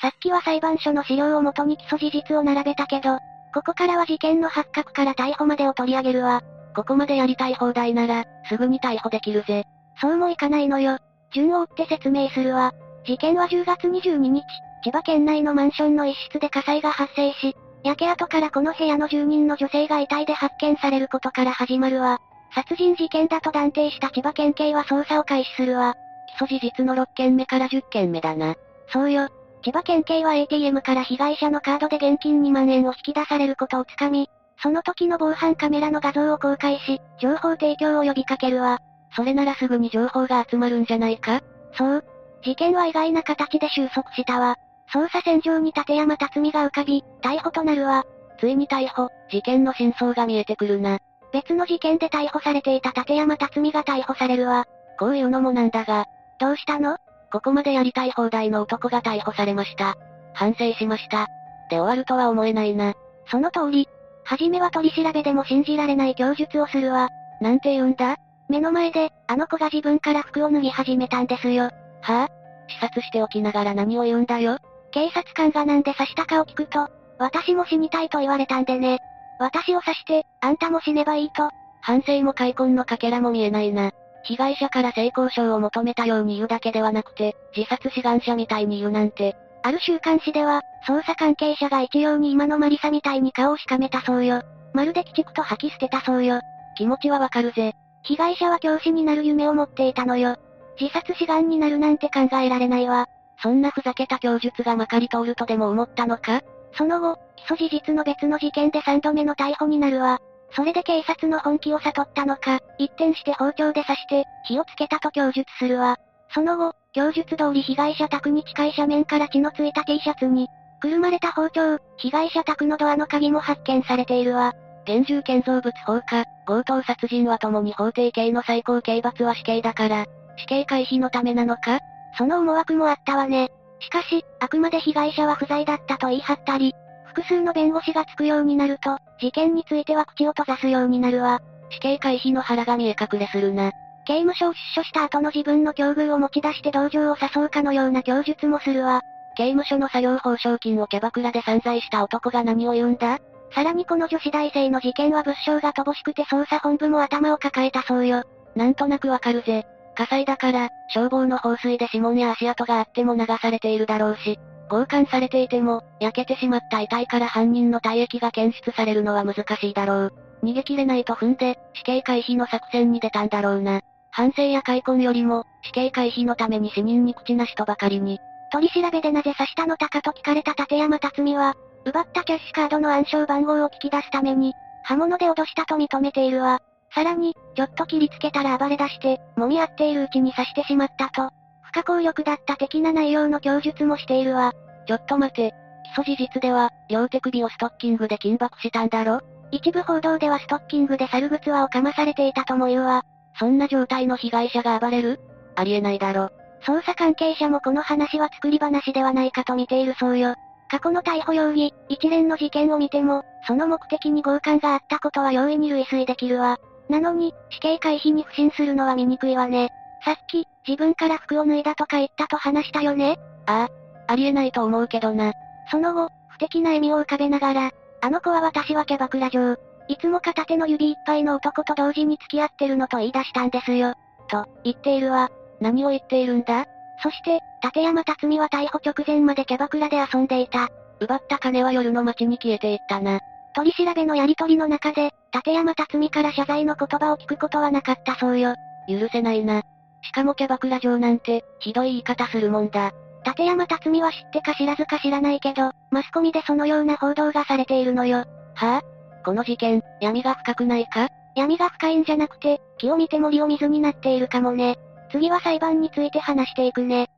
[0.00, 3.18] さっきは裁判所の資料をもとに基礎事実を並べたけど、
[3.54, 6.42] ここからは事件の発覚から逮捕までを取り上げるわ。
[6.74, 9.62] ここまでやりたい放題なら、すぐに逮捕できるぜ。
[10.00, 10.98] そうもいかないのよ。
[11.32, 12.72] 順を追って説明するわ。
[13.06, 14.42] 事件は10月22日、
[14.82, 22.18] 千葉県内のマンションの一室で火災が発生し、焼け跡からこの部屋の住人の女性が遺体で発見されることから始まるわ。
[22.54, 25.94] 殺人事件だと断定した千葉県警は捜査を開始するわ。
[26.38, 28.54] 基礎事実の6件目から10件目だな。
[28.92, 29.28] そうよ。
[29.62, 34.28] 千葉県警は ATM から被害者のカードで現金2万円を引き出されることをつかみ、
[34.62, 38.78] その時の防犯カメラの画像を公開し、情報提供を呼びかけるわ。
[39.16, 41.40] それならすぐに情報が集まるんじゃないか？
[41.72, 42.04] そう。
[42.44, 44.56] 事件は意外な形で収束したわ。
[44.92, 48.04] 捜査線上に立山辰巳が浮かび、逮捕となるわ。
[48.38, 50.98] ついに逮捕、事件の真相が見えてくるな。
[51.34, 54.66] 別の事件で逮捕されていた立山辰美が逮捕されるわ。
[55.00, 56.06] こういうのもなんだが、
[56.38, 56.96] どうしたの？
[57.32, 59.96] ここまでやりたい放題の男が逮捕されました。
[60.32, 61.26] 反省しました。
[61.70, 62.94] で終わるとは思えないな。
[63.26, 63.88] その通り。
[64.22, 67.08] はじめは取り調べでも信じられない供述をするわ。
[67.40, 68.16] なんて言うんだ？
[68.48, 71.64] 目の前で、あの子が自分から服を脱ぎ始めたんですよ。
[71.64, 72.28] はぁ、あ、
[72.68, 74.58] 視察しておきながら何を言うんだよ？
[74.92, 79.00] 警察官がなんで刺したかを聞くと、私も死にたいと言われたんでね。
[79.38, 81.50] 私を刺して、あんたも死ねばいいと。
[81.80, 83.92] 反省も開墾のかけらも見えないな。
[84.22, 89.36] 被害者から性交渉を求めたように言うだけではなくて、自殺志願者みたいに言うなんて。
[89.62, 94.42] ある週刊誌では、捜査関係者が一様に今のマリサみたいに顔をしかめたそうよ。
[94.72, 96.40] まるで鬼畜と吐き捨てたそうよ。
[96.76, 97.74] 気持ちはわかるぜ。
[98.02, 100.36] 被害者は教師になる夢を持っていたのよ。
[100.80, 103.06] 自殺志願になるなんて考えられないわ。
[103.42, 106.42] そんなふざけた供述がまかり通るとでも思ったのか？
[106.76, 110.18] その後、起訴事実の別の事件で3度目の逮捕になるわ。
[110.50, 115.96] それで警察の本気を悟ったのか、一転して包丁で刺して、火をつけたと供述するわ。
[116.32, 120.48] その後、供述通り被害者宅に近い斜面から血のついた T シャツに、
[120.80, 124.52] くるまれた包丁、被害者宅のドアの鍵も発見されているわ。
[124.84, 130.06] 現住建造物放火、強盗殺人は共に法定刑の最高刑罰は死刑だから、
[130.36, 131.78] 死刑回避のためなのか？
[132.18, 133.50] その思惑もあったわね。
[133.84, 136.74] しかし、あくまで被害者は不在だったと言い張ったり、
[137.06, 141.40] 複数の弁護士がつくようになると、事件については口を閉ざすようになるわ。
[141.70, 143.72] 死刑回避の腹が見え隠れするな。
[144.06, 149.02] 刑務所を出所した後の自分の境遇を持ち出して同情を誘うかのような供述もするわ。
[149.36, 153.18] 刑務所の作業報奨金をキャバクラで散財した男が何を言うんだ？
[153.54, 158.24] さらにこの女子大生の事件は物証が乏しくて捜査本部も頭を抱えたそうよ。
[158.56, 159.66] なんとなくわかるぜ。
[159.94, 170.12] 火災だから、消防の放水で指紋や足跡があっても流されているだろうし、強姦されていても、焼けてしまった遺体から犯人の体液が検出されるのは難しいだろう。
[170.42, 173.80] 逃げ切れないと踏んで、死刑回避の作戦に出たんだろうな。
[174.10, 178.18] 反省や開墾よりも、死刑回避のために死人に口なしとばかりに。
[178.52, 181.54] 取り調べでなぜ刺したのたかと聞かれた立山辰美は、
[181.84, 184.54] 奪ったキャッシュカードの暗証番号を聞き出すために、
[184.84, 186.60] 刃物で脅したと認めているわ。
[186.94, 191.30] さらに、ちょっと切りつけたら暴れ出して、揉み合っているうちに刺してしまったと。
[191.62, 194.52] 不可抗力だった的な内容の供述もしているわ。
[194.86, 195.52] ちょっと待て。
[195.96, 199.20] 基礎事実では、両手首をストッキングで緊縛したんだろ？
[199.50, 203.02] 一部報道ではストッキングで猿靴輪をかまされていたとも言うわ。
[203.38, 205.20] そんな状態の被害者が暴れる？
[205.56, 206.30] ありえないだろ。
[206.64, 210.36] 捜査関係者もこの話は作り話ではないかと見ているそうよ。
[210.70, 216.58] 過去の逮捕容疑、一連の事件を見ても、その目的に強姦があったことは容易に類推できるわ。
[216.88, 219.70] なのに、死刑回避に不信するのは醜いわね。
[220.04, 223.68] さっき、自分から服を脱いだとか言ったと話したよねあ
[224.08, 225.32] あ、ありえないと思うけどな。
[225.70, 227.70] その後、不敵な笑みを浮かべながら、
[228.00, 229.56] あの子は私はキャバクラ嬢。
[229.88, 233.94] いつも片手の指いっぱいの男と同時に付き合ってるのと言い出したんですよ。
[234.28, 235.30] と、言っているわ。
[235.60, 236.66] 何を言っているんだ？
[237.02, 240.68] そして、立山辰美は逮捕直前までキャバクラで遊んでいた。
[241.00, 243.20] 奪った金は夜の街に消えていったな。
[243.54, 248.54] 取り調べのやりとりの中で、立山辰美から謝罪の言葉を聞くことはなかったそうよ。
[248.88, 249.62] 許せないな。
[250.02, 252.92] しかもキャバクラ嬢なんて、ひどい言い方するもんだ。
[253.24, 258.18] 立山辰美は知ってか知らずか知らないけど、マスコミでそのような報道がされているのよ。
[258.18, 258.82] はあ？
[259.24, 261.08] この事件、闇が深くないか？
[261.34, 264.76] 闇が深いんじゃなくて、木を見て森を水になっているかもね。
[265.10, 267.08] 次は裁判について話していくね。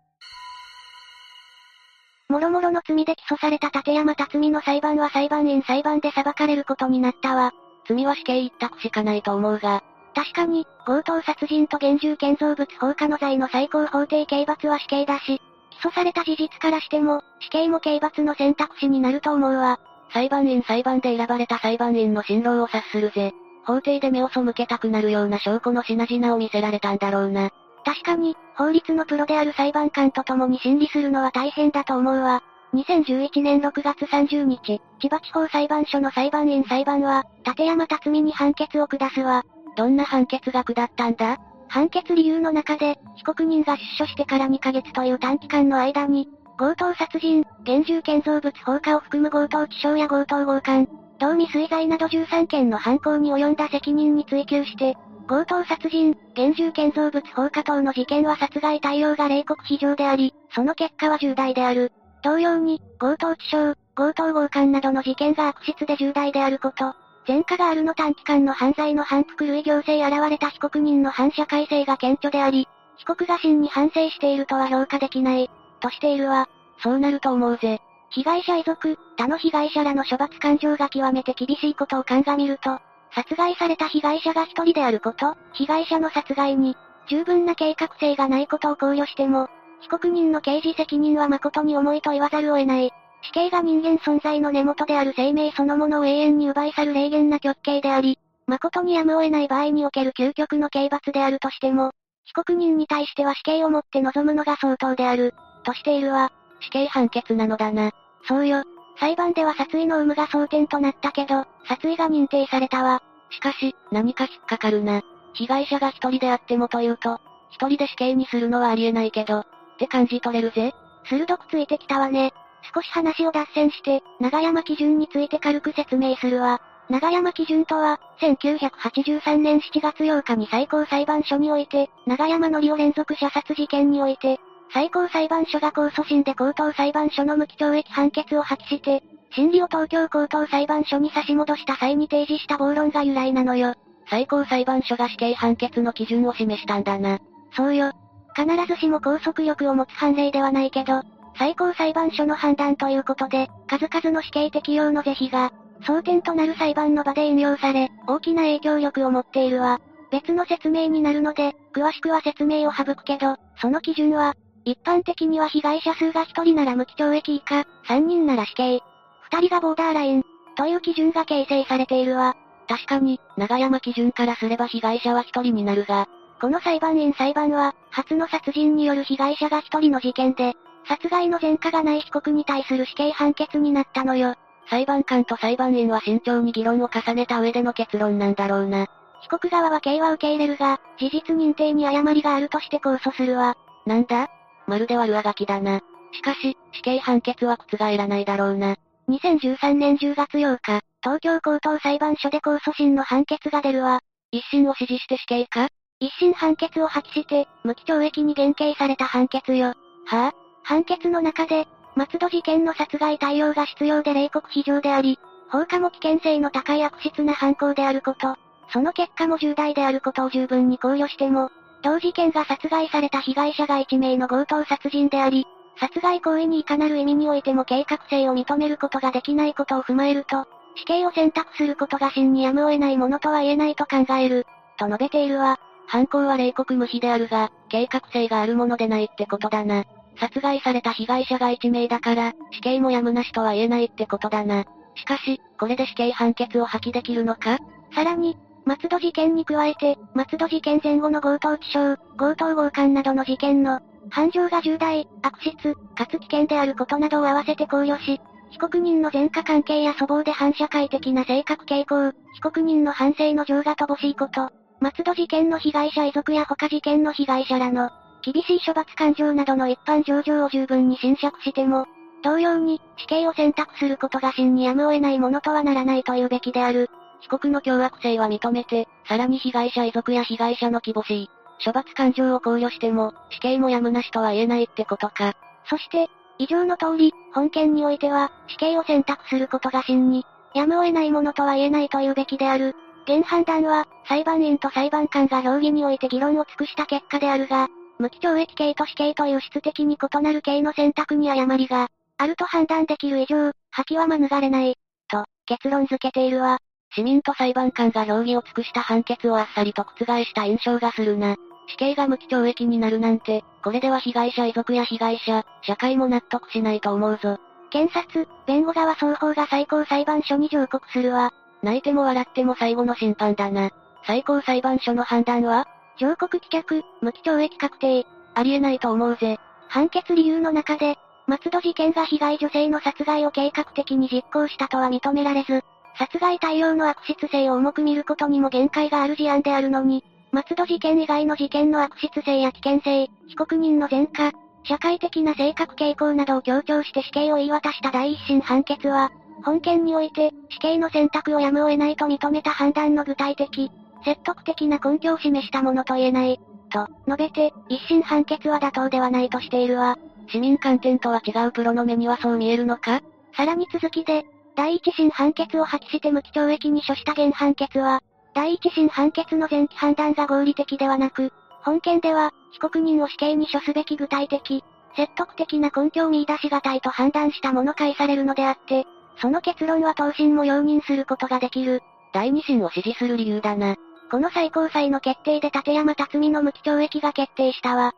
[2.28, 7.52] もろもろの罪で起訴された立山辰巳の裁判は裁判員裁判で裁かれることになったわ。
[7.88, 9.82] 罪は死刑一択しかないと思うが。
[10.14, 19.78] 確かに、強盗殺人と現住建造物放火の罪の最高法定刑罰は死刑だし、起訴された事実からしても、死刑も刑罰の選択肢になると思うわ。
[20.12, 23.34] 裁判員裁判で選ばれた裁判員の辛労を察するぜ。
[23.66, 27.50] 法廷で目を背けたくなるような証拠の品々を見せられたんだろうな。
[27.86, 32.42] 確かに、法律のプロである裁判官と共に審理するのは大変だと思うわ。
[32.74, 39.44] 2011年6月30日、千葉地方裁判所の裁判員裁判は、立山辰巳に判決を下すわ。
[39.76, 41.38] どんな判決が下ったんだ？
[41.68, 50.88] 判決理由の中で、被告人が出所してから2ヶ月という短期間の間に、強盗殺人、現住建造物放火を含む強盗致傷や強盗強姦、
[51.20, 54.96] 同未遂罪など13件の犯行に及んだ責任に追及して、
[55.28, 61.92] 強盗殺人、現住建造物放火等の事件は殺害対応が冷酷非常であり、その結果は重大である。
[62.22, 66.94] 同様に、強盗致傷、強盗強姦などの事件が悪質で重大であること、
[67.26, 72.68] 前科があるの短期間の犯罪の反復類行政現れた被告人の反社会性が顕著であり、
[72.98, 75.50] 被告が真に反省しているとは評価できない、
[75.80, 76.48] としているわ。
[76.82, 77.80] そうなると思うぜ。
[78.10, 82.78] 被害者遺族、他の被害者らの処罰感情が極めて厳しいことを鑑みると、
[83.16, 86.76] 殺害された被害者が一人であること、被害者の殺害に、
[87.08, 89.48] 十分な計画性がないことを考慮しても、
[89.80, 92.92] 被告人の刑事責任は誠に重いと言わざるを得ない。
[93.22, 101.92] 死刑が人間存在の根元である生命そのものを永遠に奪い去る霊言な極刑であり、誠にやむを得ない場合における究極の刑罰であるとしても、
[102.24, 106.30] 被告人に対しては死刑をもって臨むのが相当である、としているわ。
[106.60, 107.92] 死刑判決なのだな。
[108.28, 108.62] そうよ。
[108.98, 113.02] 裁判では殺意の有無が争点となったけど、殺意が認定されたわ。
[113.30, 115.02] しかし、何か引っかかるな。
[115.34, 117.20] 被害者が一人であってもというと、
[117.50, 119.46] 一人で死刑にするのはありえないけど、っ
[119.78, 120.74] て感じ取れるぜ。
[121.04, 122.32] 鋭くついてきたわね。
[122.74, 126.60] 少し話を脱線して、長山基準について軽く説明するわ。
[126.88, 134.40] 長山基準とは、1983年7月8日に最高裁判所において、長山のりを連続射殺事件において、
[134.72, 139.02] 最高裁判所が控訴審で高等裁判所の無期懲役判決を破棄して、
[139.32, 143.74] 審理を東京高等裁判所に差し戻した際に提示した暴論が由来なのよ。
[144.08, 147.18] 最高裁判所が死刑判決の基準を示したんだな。
[147.56, 147.92] そうよ。
[148.34, 151.02] 必ずしも拘束力を持つ判例ではないけど、
[151.38, 155.52] 最高裁判所の判断ということで、数々の死刑適用の是非が、
[155.82, 159.80] 争点となる裁判の場で引用され、大きな影響力を持っているわ。
[160.10, 164.34] 別の説明になるので、詳しくは説明を省くけど、その基準は、
[164.66, 168.82] 一般的には被害者数が1人なら無期懲役以下、3人なら死刑。
[169.30, 170.24] 2人がボーダーライン、
[170.56, 172.36] という基準が形成されているわ。
[172.66, 176.08] 確かに、長山基準からすれば被害者は1人になるが、
[176.40, 180.54] この裁判員裁判は、初の殺人による被害者が1人の事件で、
[180.88, 184.34] 殺害の前科がない被告に対する死刑判決になったのよ。
[184.68, 188.88] 裁判官と裁判員は慎重に議論を重ねた上での結論なんだろうな。
[189.22, 193.56] 被告側は刑は受け入れるが、事実認定に誤りがあるとして控訴するわ。
[193.86, 194.28] なんだ？
[194.66, 195.80] まるで悪あがきだな。
[196.12, 198.76] しかし、死刑判決は覆らないだろうな。
[199.08, 204.00] 2013年10月8日、東京高等裁判所で控訴審の判決が出るわ。
[204.32, 205.68] 一審を支持して死刑か？
[206.00, 209.68] 一審判決を破棄して、無期懲役に減刑された判決よ。
[209.68, 218.36] はぁ、あ、判決の中で、松戸事件の殺害対応が必要で冷酷非常であり、放火も危険性の高い悪質な犯行であること、
[218.70, 221.50] その結果も重大であることを十分に考慮しても、
[221.86, 225.46] 同事件が殺害された被害者が1名の強盗殺人であり、
[225.78, 235.60] 殺害行為にいかなる意味においても計画性を認めることができないことを踏まえると、死刑を選択することが真にやむを得ないものとは言えないと考える、と述べているわ。
[235.86, 239.84] 犯行は冷酷無比であるが、計画性があるものでないってことだな。
[240.18, 244.64] 殺害された被害者が1名だから、死刑もやむなしとは言えないってことだな。
[244.96, 247.58] しかし、これで死刑判決を破棄できるのか？
[247.94, 248.36] さらに、
[248.66, 264.50] 松戸事件に加えて、松戸事件前後の強盗致傷、強盗強姦などの事件の、犯情が重大、悪質、かつ危険であることなどを合わせて考慮し、被告人の前科関係や粗暴で反社会的な性格傾向、被告人の反省の情が乏しいこと、
[264.80, 267.90] 松戸事件の被害者遺族や他事件の被害者らの、
[268.22, 271.86] 厳しい処罰感情などの一般上場を十分に侵釈しても、
[272.24, 276.90] 同様に、死刑を選択することが真にやむを得ないものとはならないというべきである。
[277.22, 281.30] 被告の凶悪性は認めて、さらに被害者遺族や被害者の希望し、
[281.64, 285.34] 処罰感情を考慮しても、死刑もやむなしとは言えないってことか。
[285.68, 286.08] そして、
[286.38, 292.74] 以上の通り、本件においては、死刑を選択することが真に、やむを得ないものとは言えないというべきである。
[293.06, 301.88] 現判断は、裁判員と裁判官が評議において議論を尽くした結果であるが、無期懲役刑と死刑という質的に異なる刑の選択に誤りが、
[302.18, 304.76] あると判断できる以上、破棄は免れない、
[305.08, 306.58] と、結論付けているわ。
[306.96, 311.36] 市民と裁判官が評議を尽くした判決をあっさりと覆した印象がするな。
[311.68, 317.38] 死刑が無期懲役になるなんて、これでは被害者遺族や被害者、社会も納得しないと思うぞ。
[317.68, 321.34] 検察、弁護側双方が最高裁判所に上告するわ。
[321.62, 323.70] 泣いても笑っても最後の審判だな。
[324.06, 325.66] 最高裁判所の判断は
[325.98, 328.06] 上告棄却、無期懲役確定。
[328.34, 329.38] ありえないと思うぜ。
[329.68, 335.62] 判決理由の中で、松戸事件が被害女性の殺害を計画的に実行したとは認められず、
[335.98, 344.32] 殺害対応の悪質性を重く見ることにも限界がある事案であるのに、松戸事件以外の事件の悪質性や危険性、被告人の前科、
[344.64, 349.10] 社会的な性格傾向などを強調して死刑を言い渡した第一審判決は、
[349.44, 353.70] 本件において、死刑の選択をやむを得ないと認めた判断の具体的、
[354.04, 356.40] 説得的な根拠を示したものと言えない、
[356.70, 359.96] と、述べて、一審判決は妥当ではないとしているわ。
[360.28, 363.00] 市民観点とは違うプロの目にはそう見えるのか？
[363.36, 364.26] さらに続きで、
[364.56, 368.02] 第一審判決を破棄して無期懲役に処した現判決は、
[368.34, 371.32] 第一審判決の前期判断が合理的ではなく、
[371.62, 374.64] 本件では、被告人を死刑に処すべき具体的、
[374.96, 378.86] 説得的な根拠を見出しがたいと判断したもの返されるのであって、
[379.20, 381.82] その結論は当審も容認することができる。
[382.12, 383.76] 第二審を支持する理由だな。
[384.10, 387.92] この最高裁の決定で立山辰巳の無期懲役が決定したわ。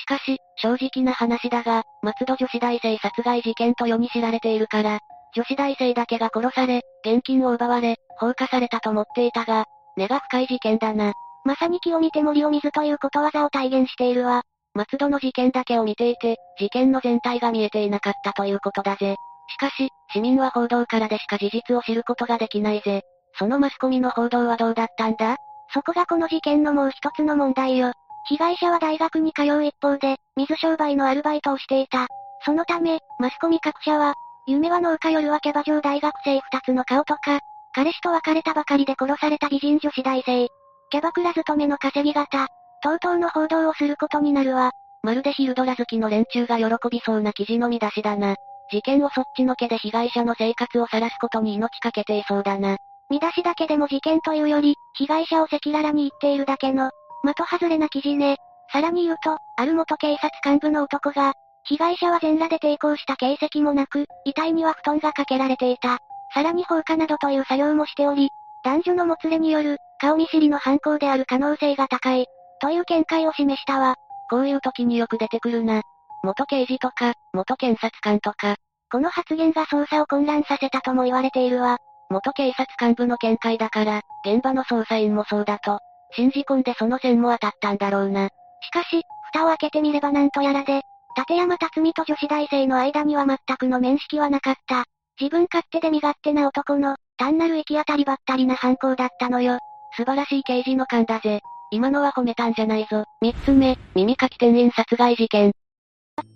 [0.00, 4.98] しかし、正直な話だが、松戸女子大生殺害事件と世に知られているから、
[5.34, 11.12] 女子大生だけが殺され、現金を奪われ、放火されたと思っていたが、根が深い事件だな。
[11.44, 14.42] まさに木を見て森を見ずということわざを体現しているわ。
[14.74, 19.16] 松戸の事件だけを見ていて、事件の全体が見えていなかったということだぜ。
[19.48, 23.02] しかし、市民は報道からでしか事実を知ることができないぜ。
[23.38, 25.36] そのマスコミの報道はどうだったんだ？
[25.72, 27.92] そこがこの事件のもう一つの問題よ。
[28.28, 32.06] 被害者は大学に通う一方で、水商売のアルバイトをしていた。
[32.44, 34.14] そのため、マスコミ各社は、
[34.46, 37.40] 夢は農家夜はキャバ嬢大学生二つの顔とか、
[37.72, 40.48] 彼氏と別れたばかりで殺された美人女子大生。
[40.90, 42.48] キャバクラ勤めの稼ぎ方。
[42.82, 44.72] 等々の報道をすることになるわ。
[45.02, 48.36] まるでヒルドラ好きの連中が喜びそうな記事の見出しだな。
[48.70, 52.76] 事件をそっちのけで被害者の生活を晒すことに命かけていそうだな。
[53.08, 56.90] 見出しだけでも事件というより、被害者を赤裸々に言っているだけの、
[57.24, 58.36] 的外れな記事ね。
[58.72, 65.98] さらに言うと、ある元警察幹部の男が、被害者は全裸で抵抗した形跡もなく、遺体には布団がかけられていた。
[66.32, 68.28] さらに放火などという作業もしており、
[68.64, 72.26] 男女のもつれによる、顔見知りの犯行である可能性が高い、
[72.60, 73.96] という見解を示したわ。
[74.30, 75.82] こういう時によく出てくるな。
[76.22, 78.56] 元刑事とか、元検察官とか。
[78.92, 81.78] この発言が捜査を混乱させたとも言われているわ。
[82.10, 85.78] 元警察幹部の見解だから、現場の捜査員もそうだと、
[86.12, 88.28] 信じ込んでその線も当たったんだろうな。
[88.62, 89.02] しかし、
[89.32, 90.82] 蓋を開けてみればなんとやらで、
[91.16, 94.84] 立山辰巳と女子大生の間には全くの面識はなかった。
[95.20, 99.58] 自分勝手で身勝手な男の、単なる行き当たりばったりな犯行だったのよ。
[99.96, 101.40] 素晴らしい刑事の勘だぜ。
[101.72, 103.04] 今のは褒めたんじゃないぞ。
[103.20, 105.52] 三つ目、耳かき店員殺害事件。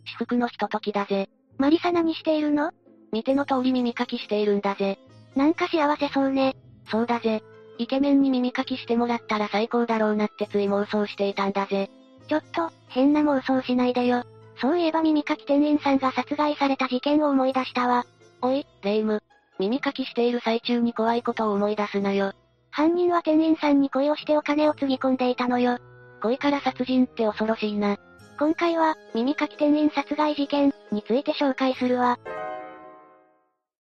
[0.07, 1.29] 私服のひとときだぜ。
[1.59, 2.71] マリサ何しているの？
[3.13, 4.99] 見ての通り耳かきしているんだぜ。
[5.37, 6.57] なんか幸せそうね。
[6.91, 7.43] そうだぜ。
[7.79, 11.91] イケメンに耳かきしてもらったら最高だろうなってつい妄想していたんだぜ。
[12.29, 14.25] ちょっと、変な妄想しないでよ。
[14.61, 18.07] そういえば耳かき店員さんが殺害された事件を思い出したわ。
[18.41, 19.23] おい、レイム。
[19.59, 22.33] 耳かきしている最中に怖いことを思い出すなよ。
[22.71, 25.79] 犯人は店員さんに恋をしてお金をつぎ込んでいたのよ。
[26.23, 27.97] 恋から殺人って恐ろしいな。
[28.39, 32.19] 今回は、耳かき店員殺害事件について紹介するわ。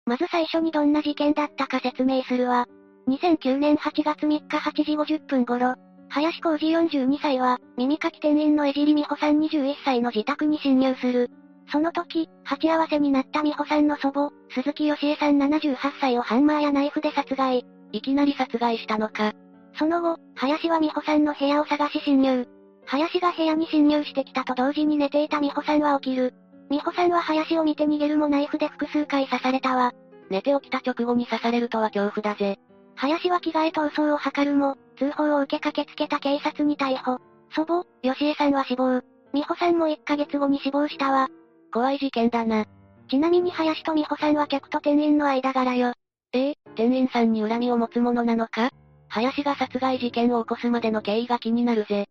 [0.05, 2.67] まず最初にどんな事件だったか説明するわ。
[3.07, 5.75] 2009年8月3日8時50分頃、
[6.09, 11.29] 林浩二42歳は、耳かき店員の江尻美穂さん21歳の自宅に侵入する。
[11.71, 17.65] その時、鉢合わせになった美穂さんの祖母、鈴木義恵さん78歳をハンマーやナイフで殺害。
[17.91, 19.33] いきなり殺害したのか。
[19.77, 22.47] その後、林は美穂さんの部屋を探し侵入。
[22.85, 26.33] 林が部屋に侵入してきたと同時に寝ていた美穂さんは起きる。
[26.69, 29.93] 美穂さんは林を見て逃げるもナイフで複数回刺されたわ。
[30.29, 32.57] 寝て起きた直後に刺されるとは恐怖だぜ。
[32.95, 37.19] 林は着替え逃走を図るも、通報を受け駆けつけた警察に逮捕。
[37.53, 39.01] 祖母、吉江さんは死亡。
[39.33, 41.27] 美穂さんも1ヶ月後に死亡したわ。
[41.73, 42.65] 怖い事件だな。
[43.09, 45.93] ちなみに林と美穂さんは客と店員の間柄よ。
[46.31, 48.71] ええ店員さんに恨みを持つものなのか？
[49.09, 52.07] 林が殺害事件を起こすまでの経緯が気になるぜ。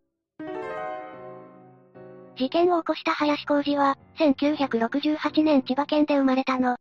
[2.36, 6.76] 事件を起こした林浩二は、1968年千葉県で生まれたの。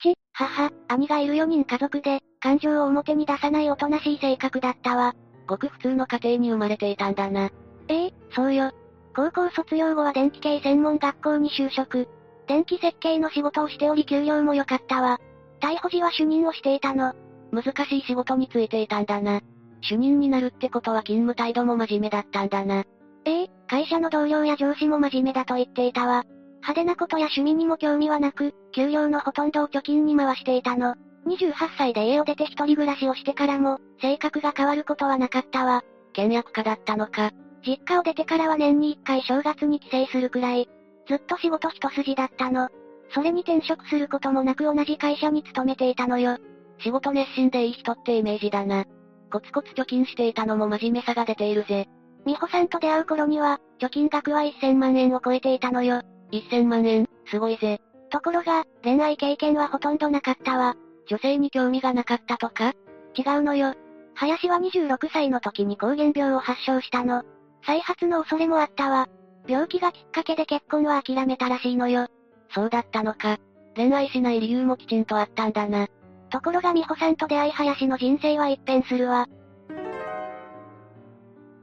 [0.00, 5.14] 父、母、兄がいる4人家族で、感情を表に出さないおとなしい性格だったわ。
[5.46, 7.48] ごく普通の家庭に生まれていたんだな。
[7.88, 8.70] ええそうよ。
[9.16, 12.06] 高校卒業後は電気系専門学校に就職。
[12.46, 15.20] 電気設計の仕事をしており給料も良かったわ。
[15.62, 17.14] 逮捕時は主任をしていたの。
[17.50, 19.40] 難しい仕事についていたんだな。
[19.80, 22.84] 主任になるってことは勤務態度も真面目だったんだな。
[23.24, 26.24] ええ会社の同僚や上司も真面目だと言っていたわ。
[26.56, 30.96] 派手なことや趣味にも興味はなく、給料のほとんどを貯金に回していたの。
[31.26, 35.82] 28歳で家を出て一人暮らしをしてからも、性格が変わることはなかったわ。
[36.12, 37.32] 倹約家だったのか。
[37.66, 40.68] 実家を出てからは年に一回正月に帰省するくらい。
[41.08, 42.68] ずっと仕事一筋だったの。
[43.14, 46.38] それに転職することもなく同じ会社に勤めていたのよ。
[46.78, 48.84] 仕事熱心でいい人ってイメージだな。
[49.32, 51.88] コツコツ貯金していたのも真面目さが出ているぜ。
[52.26, 56.02] 美穂さんと出会う頃には、貯金額は1000万円を超えていたのよ。
[56.32, 57.80] 1000万円、すごいぜ。
[58.10, 60.76] ところが、恋愛経験はほとんどなかったわ。
[61.06, 62.72] 女性に興味がなかったとか？
[63.16, 63.74] 違うのよ。
[64.14, 67.22] 林は26歳の時に膠原病を発症したの。
[67.66, 69.08] 再発の恐れもあったわ。
[69.46, 72.06] 病気がきっかけで結婚は諦めたらしいのよ。
[72.54, 73.38] そうだったのか。
[73.76, 75.88] 恋愛しない理由もきちんとあったんだな。
[76.30, 79.26] ところが美穂さんと出会い林の人生は一変するわ。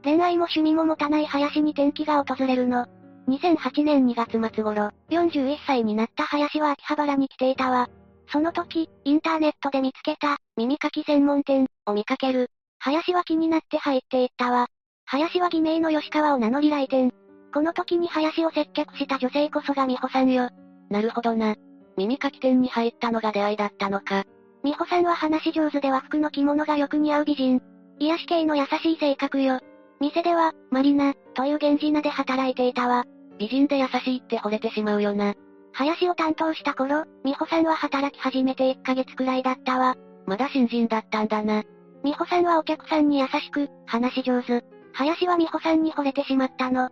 [0.04, 2.86] 恋愛も趣味も持たない林に転機が訪れるの。
[3.28, 7.88] 2008年2月末頃、41歳になった林は秋葉原に来ていたわ。
[8.32, 12.48] その時、インターネットで見つけた、耳かき専門店、を見かける。
[12.78, 14.68] 林は気になって入っていったわ。
[15.04, 17.12] 林は偽名の吉川を名乗り来店。
[17.52, 20.48] この時に林を接客した女性こそが美穂さんよ。
[20.88, 21.56] なるほどな。
[21.98, 24.24] 耳かき店に入ったのが出会いだったのか。
[24.64, 27.60] 美穂さんは話し上手で和服の着物がよく似合う美人。
[27.98, 29.60] 癒し系の優しい性格よ。
[30.00, 33.04] 店では、マリナ、という源氏名で働いていたわ。
[33.38, 35.34] 美人で優しいって惚れてしまうよな。
[35.72, 39.96] 林を担当した頃、美穂さんは働き始めて1ヶ月くらいだったわ。
[40.26, 41.64] まだ新人だったんだな。
[42.04, 44.64] 美穂さんはお客さんに優しく、話し上手。
[44.92, 46.90] 林は美穂さんに惚れてしまったの。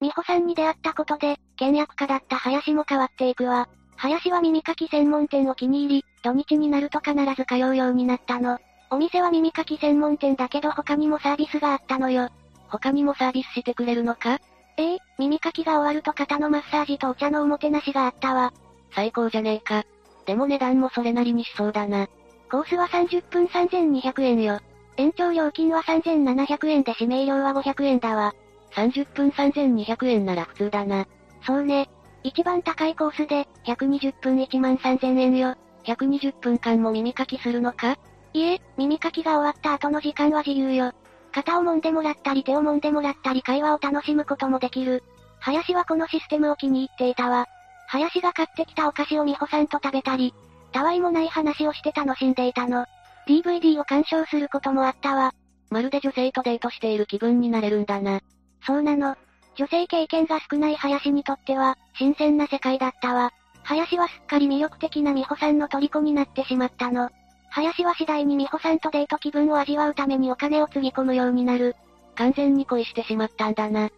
[0.00, 3.68] 美穂さんに出会ったことで、倹約家だった林も変わっていくわ。
[3.96, 8.58] 林は耳かき専門店を気に入り、土日になると必ず通うようになったの。
[8.90, 12.28] お店は耳かき専門店だけど他にもサービスがあったのよ。
[12.68, 14.38] 他にもサービスしてくれるのか？
[14.78, 18.52] ええ耳かきが終わると肩のマッサージとお茶のおもてなしがあったわ。
[18.94, 19.84] 最高じゃねえか。
[20.26, 22.08] でも値段もそれなりにしそうだな。
[22.50, 24.60] コースは30分3200円よ。
[24.96, 28.34] 延長料金は3700円で指名料は500円だわ。
[28.72, 31.06] 30分3200円なら普通だな。
[31.46, 31.88] そうね。
[32.22, 35.54] 一番高いコースで、120分1万3000円よ。
[35.84, 37.96] 120分間も耳かきするのか？
[38.32, 40.92] いえ、耳かきが終わった後の時間は自由よ。
[41.36, 45.04] 肩を揉んでもらったり手を揉んでもらったり会話を楽しむこともできる。
[45.38, 47.46] 林はこのシステムを気に入っていたわ。
[47.88, 50.32] 林が買ってきたお菓子を美穂さんと食べたり、
[50.72, 52.86] たわいもない話をして楽しんでいたの。
[53.28, 55.34] DVD を鑑賞することもあったわ。
[55.68, 58.20] まるで女性とデートしている気分になれるんだな。
[58.66, 59.14] そうなの。
[59.56, 63.32] 女性経験が少ない林にとっては、新鮮な世界だったわ。
[63.62, 67.10] 林はすっかり魅力的な美穂さんの虜になってしまったの。
[67.50, 71.76] 林は次第に美穂さんとデート気分を味わうためにお金をつぎ込むようになる。
[72.14, 73.90] 完全に恋してしまったんだな。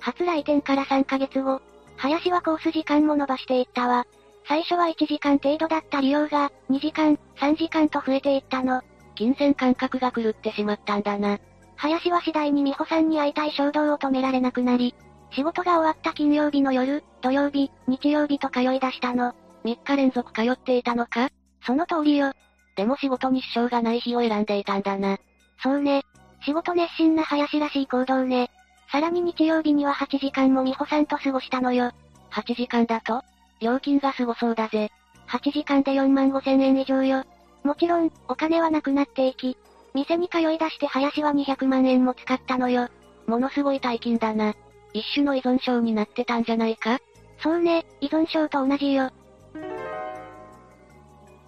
[0.00, 1.60] 初来店から3ヶ月後、
[1.96, 4.06] 林はコース時間も伸ばしていったわ。
[4.48, 8.82] 最初は1時間程度だった利用が、2時間、3時間と増えていったの。
[9.16, 11.38] 金銭感覚が狂ってしまったんだな。
[11.76, 14.94] 林は次第に美穂さんに会いたい衝動を止められなくなり、
[15.32, 19.34] 仕事が終わった金曜日の夜、土曜日、日曜日と通い出したの。
[19.66, 21.28] 3日連続通っていたのか？
[21.66, 22.32] その通りよ。
[22.76, 25.18] でも仕事に支障がない日を選んでいたんだな。
[25.60, 26.04] そうね。
[26.44, 28.50] 仕事熱心な林らしい行動ね。
[28.92, 31.90] さらに日曜日には8時間も美穂さんと過ごしたのよ。
[32.30, 33.22] 8時間だと？
[33.60, 34.92] 料金がすごそうだぜ。
[35.26, 37.24] 8時間で4万5千円以上よ。
[37.64, 39.58] もちろん、お金はなくなっていき、
[39.92, 42.88] 店に通い出して林は200万円も使ったのよ。
[43.26, 44.54] ものすごい大金だな。
[44.92, 47.00] 一種の依存症になってたんじゃないか？
[47.42, 49.10] そうね、依存症と同じよ。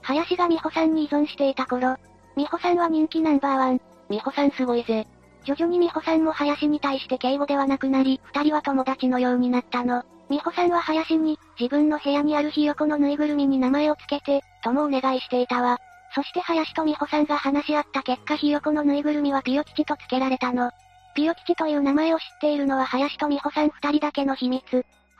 [0.08, 1.96] 林が美穂さんに依存していた頃、
[2.34, 3.80] 美穂さんは人気ナンバーワン。
[4.08, 5.06] 美穂さんすごいぜ。
[5.44, 10.02] 徐々に美穂さんも林に対して敬語ではなくなり、二人は友達のようになったの。
[10.30, 15.78] 美穂さんは林に、自分の部屋にあるひよこのぬいぐるみに名前をつけて、ともお願いしていたわ。
[16.14, 20.70] そして林と美穂さんが話し合った結果ひよこのぬいぐるみはピヨ吉と付けられたの。
[21.14, 24.64] ピヨ吉という名前を知っているのは林と美穂さん二人だけの秘密。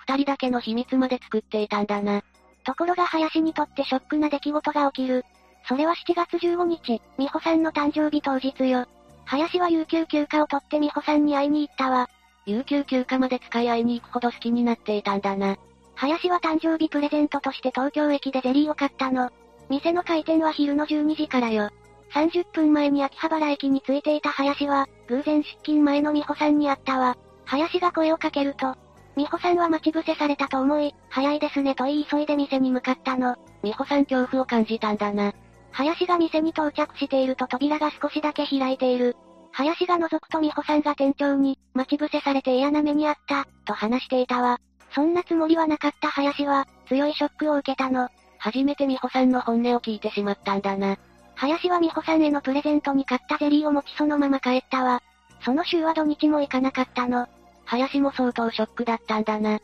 [0.07, 2.23] 二人だけの秘密まで作っていたんだな。
[2.69, 5.25] ところが林にとってショックな出来事が起きる。
[5.67, 8.85] それは7月15日、美穂さんの誕生日当日よ。
[9.25, 12.11] 林は有給休暇を取って美穂さんに会いに行ったわ。
[12.45, 15.57] 有給休暇まで使い合いに行くほど好きになっていたんだな。
[15.95, 19.31] 林は誕生日プレゼントとして東京駅でゼリーを買ったの。
[19.71, 21.71] 店の開店は昼の12時からよ。
[22.13, 27.17] 30分前に秋葉原駅に着いていた林は、偶然出勤前の美穂さんに会ったわ。
[27.47, 28.77] 林が声をかけると、
[29.19, 33.35] 美穂さんは待ち伏せされたと思い、早いですねと言い急いで店に向かったの。
[33.65, 35.33] 美穂さん恐怖を感じたんだな。
[35.73, 39.17] 林が店に到着していると扉が少しだけ開いている。
[39.51, 44.61] 林が覗くと美穂さんが店長に、待ち伏せされて嫌な目にあった、と話していたわ。
[44.95, 48.11] そんなつもりはなかった林は、強いショックを受けたの。
[48.39, 50.97] 初めて美穂さんの本音を聞いてしまったんだな。
[51.35, 55.03] 林は美穂さんへのプレゼントに買ったゼリーを持ちそのまま帰ったわ。
[55.45, 57.27] その週は土日も行かなかったの。
[57.69, 59.61] 林も相当ショックだったんだな。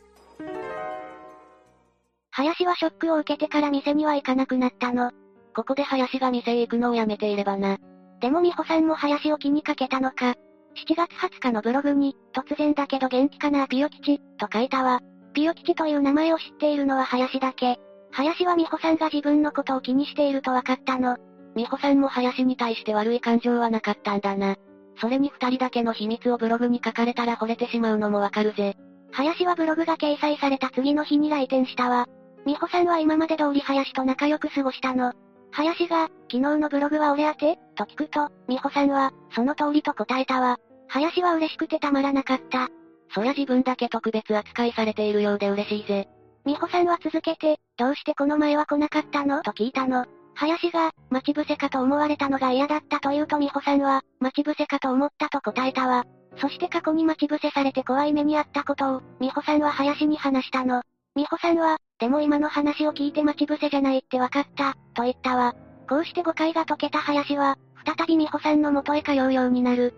[2.31, 5.11] 林はショックを受けてから店には行かなくなったの。
[5.55, 7.79] ここで林が店へ行くのをやめていればな。
[8.21, 10.35] でも美穂さんも林を気にかけたのか。
[10.77, 15.01] 7月20日のブログに、突然だけど元気かなピヨ吉、と書いたわ。
[15.33, 17.79] ピヨ吉という名前を知っているのは林だけ。
[18.11, 21.17] 林は美穂さんが自分のことを気にしていると分かったの。
[21.55, 24.57] 美穂さんも林に対して悪い感情はなかったんだな。
[25.01, 28.77] それに二人だけの秘密をブログに書かれたら惚れてしまうのもわかるぜ。
[29.13, 32.07] 林はブログが掲載された次の日に来店したわ。
[32.47, 35.13] 美穂さんは今まで通り林と仲良く過ごしたの。
[35.51, 37.59] 林が、昨日のブログは俺宛て？
[37.77, 40.59] と聞くと、美穂さんは、その通りと答えたわ。
[40.89, 42.69] 林は嬉しくてたまらなかった。
[43.15, 46.09] そりゃ自分だけ特別扱いされているようで嬉しいぜ。
[46.45, 49.43] 美穂さんは続けて、どうしてこの前は来なかったの？
[49.43, 50.07] と聞いたの。
[50.35, 56.05] 林が、待ち伏せかと思われたのが嫌だったと言うと美穂さんは、待ち伏せかと思ったと答えたわ。
[56.39, 60.83] そして過去に待ち伏せされて怖い目にあったことを、美穂さんは林に話したの。
[61.15, 65.55] 美穂さんは、でも今の話を聞いて待ち伏せじゃないって分かった、と言ったわ。
[65.89, 69.95] こうして誤解が解けた林は、再び美穂さんの元へ通うようになる。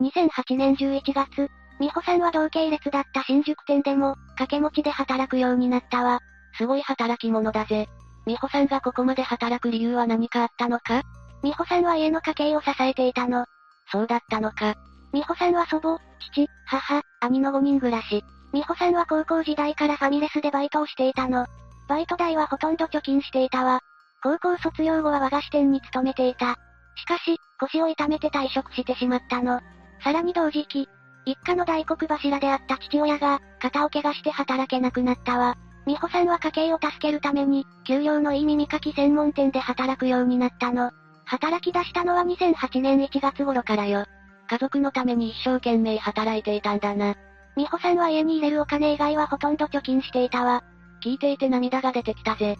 [0.00, 1.48] 2008年11月、
[1.80, 6.20] 美穂さんは同系列だった新宿店でも、掛け持ちで働くようになったわ。
[6.58, 7.88] すごい働き者だぜ。
[8.26, 11.02] 美穂さんがここまで働く理由は何かあったのか？
[11.42, 13.46] 美穂さんは家の家計を支えていたの。
[13.90, 14.74] そうだったのか。
[15.12, 15.98] 美穂さんは祖母、
[16.32, 18.22] 父、母、兄の5人暮らし。
[18.52, 21.46] 美穂さんは高校時代からファミレスでバイトをしていたの。
[21.88, 23.80] バイト代はほとんど貯金していたわ。
[24.22, 26.56] 高校卒業後は和菓子店に勤めていた。
[26.96, 29.60] しかし、腰を痛めて退職してしまったの。
[30.02, 30.88] さらに同時期、
[31.24, 35.56] 一家の大黒柱であった父親が、肩を怪我して働けなくなったわ。
[35.88, 40.90] 美穂さんは家計を助けるために、給料のいい耳かき専門店で働くようになったの。
[41.24, 44.04] 働き出したのは2008年1月頃からよ。
[44.50, 47.14] 家族のために一生懸命働いていたんだな。
[47.56, 50.62] 美穂さんは家に入れるお金以外はほとんど貯金していたわ。
[51.02, 52.58] 聞いていて涙が出てきたぜ。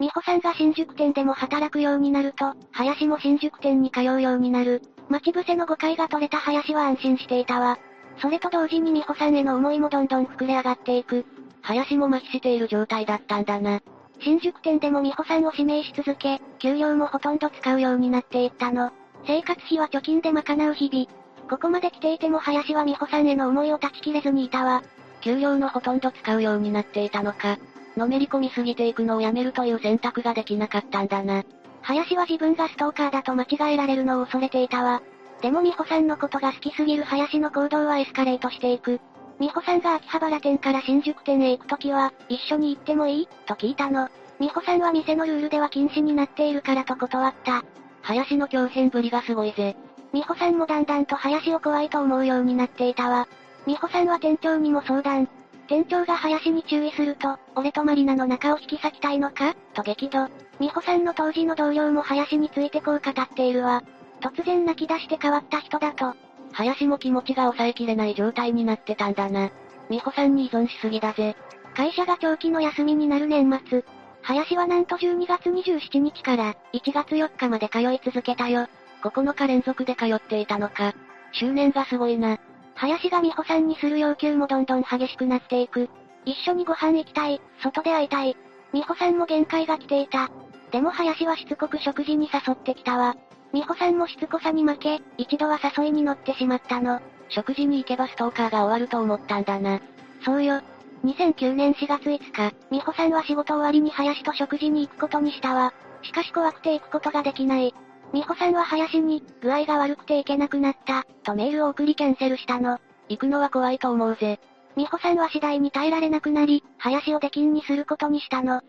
[0.00, 4.80] 美穂さんが新宿店でも働くようになると、林も新宿店に通うようになる。
[5.10, 7.78] 待ち伏せの誤解が取れた林は安心していたわ。
[8.20, 11.24] それと同時に美穂さんへの思いもどんどん膨れ上がっていく。
[11.62, 13.80] 林も麻痺している状態だったんだな。
[14.20, 18.90] 新宿店でも美穂さんを指名し続け、給料もほとんど使うようになっていったの。
[19.26, 21.06] 生活費は貯金で賄う日々。
[21.48, 24.82] ここまで来ていても林は美穂さんへの思いを断ち切れずにいたわ。
[25.20, 27.58] 給料のほとんど使うようになっていたのか。
[27.96, 31.44] のめり込みすぎていくのをやめるという選択ができなかったんだな。
[31.82, 35.02] 林は自分がストーカーだと間違えられるのを恐れていたわ。
[35.42, 39.00] でも美穂さんのことが好きすぎる林の行動はエスカレートしていく。
[39.38, 43.28] 美穂さんが秋葉原店から新宿店へ行くときは、一緒に行ってもいい？
[43.46, 44.08] と聞いたの。
[44.40, 47.64] 美穂さんは店のルールでは禁止になっているからと断った。
[48.02, 49.76] 林の狂変ぶりがすごいぜ。
[50.12, 53.28] 美穂さんもだんだんと林を怖いと思うようになっていたわ。
[53.66, 55.28] 美穂さんは店長にも相談。
[55.68, 59.54] 店長が林に注意すると、俺とマリナの仲を引き裂きたいのか？
[59.74, 60.28] と激怒。
[60.58, 63.84] 美穂さんの当時の同僚も林についてこう語っているわ。
[64.20, 66.14] 突然泣き出して変わった人だと。
[66.52, 69.50] 林も気持ちが抑えきれない状態になってたんだな。
[69.90, 71.36] 美穂さんに依存しすぎだぜ。
[71.74, 73.84] 会社が長期の休みになる年末。
[74.22, 78.66] 林はなんと12月27日から1月4日まで通い続けたよ。
[79.02, 80.94] 9日連続で通っていたのか。
[81.32, 82.38] 執念がすごいな。
[82.74, 85.88] 林が美穂さんにする要求もどんどん激しくなっていく。
[86.24, 88.36] 一緒にご飯行きたい、外で会いたい。
[88.72, 90.30] 美穂さんも限界が来ていた。
[90.70, 93.16] でも林はしつこく食事に誘ってきたわ。
[93.52, 97.00] 美穂さんもしつこさに負け、一度は誘いに乗ってしまったの。
[97.28, 99.80] 食事に行けばストーカーが終わると思ったんだな。
[100.24, 100.60] そうよ。
[101.04, 105.72] 2009年4月5日、美穂さんは仕事終わりに林と食事に行くことにしたわ。
[106.02, 107.74] しかし怖くて行くことができない。
[108.12, 112.78] 美穂さんは林に、具合が悪くて行けなくなった、とメールを送りキャンセルしたの。
[113.08, 114.40] 行くのは怖いと思うぜ。
[114.76, 118.62] 美穂さんは次第に耐えられなくなり、林を出禁にすることにしたの。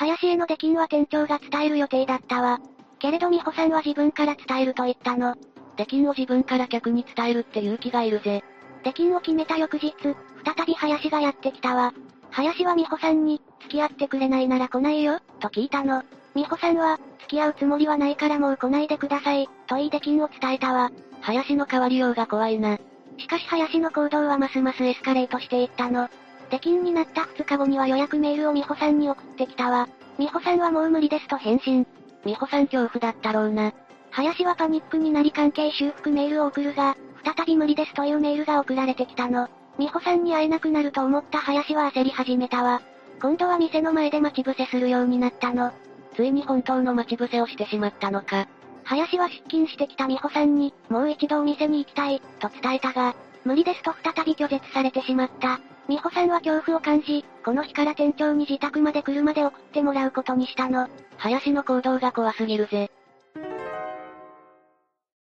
[0.00, 2.58] 林への出禁は店長が伝える予定だったわ。
[2.98, 5.34] けれど美穂さんは自分から伝えると言ったの。
[5.76, 8.42] 出禁を自分から客に伝えるって勇気がいるぜ。
[8.82, 11.92] 出禁を決めた翌日、再び林がやってきたわ。
[12.30, 16.02] 林は美穂さんに、付き合ってくれないなら来ないよ、と聞いたの。
[16.34, 20.90] 美穂さんは、付き合うつもりはないからもう来ないでください、と言い出禁を伝えたわ。
[21.20, 22.78] 林の変わりようが怖いな。
[23.18, 26.08] しかし林の行動はますますエスカレートしていったの。
[26.50, 29.88] 出禁になった2日後には予約メールを美穂さんに送ってきたわ。
[30.18, 31.86] 美穂さんはもう無理ですと返信。
[32.24, 33.72] 美穂さん恐怖だったろうな。
[34.10, 39.48] 林はパニックになり関係修復メールを送るが、再び無理ですというメールが送られてきたの。
[39.78, 42.82] 美穂さんに会えなくなると思った林は焦り始めたわ。
[43.22, 45.72] 今度は店の前で待ち伏せするようになったの。
[46.16, 48.46] ついに本当の待ち伏せをしてしまったのか。
[48.84, 53.14] 林は出勤してきた美穂さんに、もう一度お店に行きたい、と伝えたが、
[53.44, 55.60] 無理ですと再び拒絶されてしまった。
[55.88, 60.88] 美穂さんは恐怖を感じ、この日から店長に自宅まで車で送ってもらうことにしたの。
[61.16, 62.90] 林の行動が怖すぎるぜ。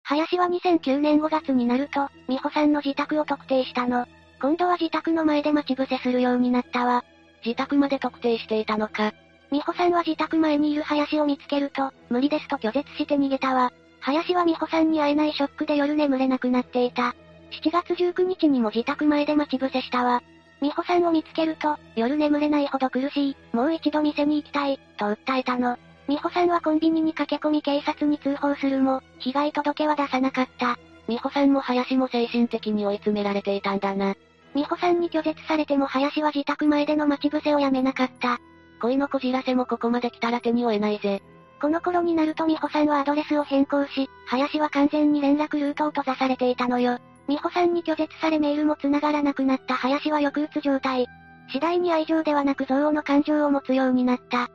[0.03, 4.05] 林は2009年5月になると、美穂さんの自宅を特定したの。
[4.41, 7.03] 今度は自宅の前で待ち伏せするようになったわ。
[7.45, 9.14] 自宅まで特定していたのか。
[9.51, 13.72] 美穂さんは自宅前にいる林を見つけると、無理ですと拒絶して逃げたわ。
[13.99, 17.16] 林は美穂さんに会えないショックで夜眠れなくなっていた。
[17.62, 20.24] 7月19日にも自宅前で待ち伏せしたわ。
[20.62, 25.78] 美穂さんを見つけると、夜眠れないほど苦しい、もう一度店に行きたい、と訴えたの。
[26.08, 30.78] 美穂さんはコンビニに駆け込み警察に通報するも、被害届は出さなかった。
[31.08, 34.16] 美穂さんも林も精神的に追い詰められていたんだな。
[34.56, 38.39] 美穂さんに拒絶されても林は自宅前での待ち伏せをやめなかった。
[38.82, 41.22] 恋のこじらせもここまで来たら手に負えないぜ。
[41.62, 46.99] この頃になると美穂さんはアドレスを変更し、林は完全に連絡ルートを閉ざされていたのよ。
[47.28, 51.07] 美穂さんに拒絶されメールも繋がらなくなった林は抑うつ状態。
[51.51, 54.49] 次第に愛情ではなく憎悪の感情を持つようになった。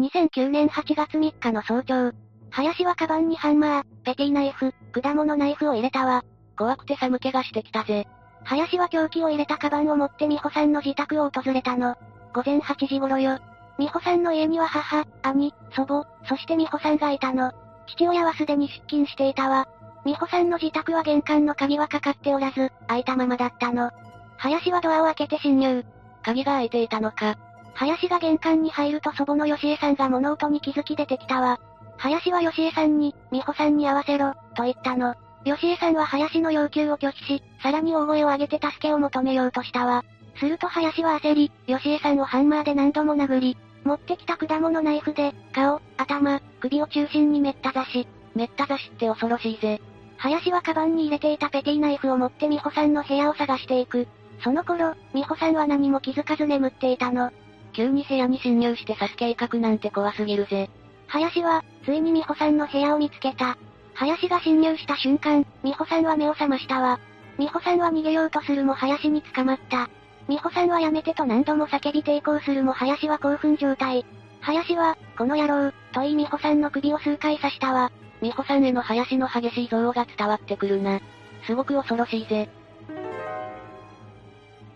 [0.00, 2.12] 2009年8月3日の早朝。
[2.50, 6.24] 林はカバンにハンマー、ペティナイフ、果物ナイフを入れたわ。
[6.56, 8.06] 怖くて寒気がしてきたぜ。
[8.44, 11.96] 林は凶器を入れたカバンを持って美穂さんの自宅を訪れたの。
[12.34, 13.38] 午前8時頃よ。
[13.78, 17.52] 美穂さんの家には母、兄、祖母、そして美穂さんがいたの。
[17.86, 19.68] 父親はすでに出勤していたわ。
[20.04, 23.90] 美穂さんの自宅は玄関の鍵はかかっておらず、開いたままだったの。
[24.36, 25.84] 林はドアを開けて侵入。
[26.22, 27.36] 鍵が開いていたのか。
[27.74, 31.60] 林が玄関に入ると祖母の吉江さんが物音に気づき出てきたわ。
[31.98, 35.14] 林は吉江さんに、美穂さんに会わせろ、と言ったの。
[35.44, 40.04] 吉江さんは林の要求を拒否し、さらに大声を上げて助けを求めようとしたわ。
[40.36, 48.08] すると林は焦り、吉江さんをハンマーで何度も殴り、持ってきた果物ナイフで、顔、頭、首を中心にめった刺し。
[48.34, 49.80] めった刺しって恐ろしいぜ。
[50.20, 54.06] 林はカバンに入れていたペティナイフを持って美穂さんの部屋を探していく。
[54.44, 57.30] その頃、美穂さんは何も気づかず眠っていたの。
[57.72, 60.68] 急に部屋に侵入して刺す計画なんて怖すぎるぜ。
[61.06, 63.56] 林は、ついに美穂さんの部屋を見つけた。
[63.94, 67.00] 林が侵入した瞬間、美穂さんは目を覚ましたわ。
[67.38, 69.88] 美穂さんは逃げようとするも林に捕まった。
[70.28, 74.04] 美穂さんはやめてと何度も叫び抵抗するも林は興奮状態。
[74.40, 77.90] 林は、この野郎、と言い美穂さんの首を数回刺したわ。
[78.20, 81.00] 美穂さんへの林の激しい憎悪が伝わってくるな。
[81.46, 82.48] すごく恐ろしいぜ。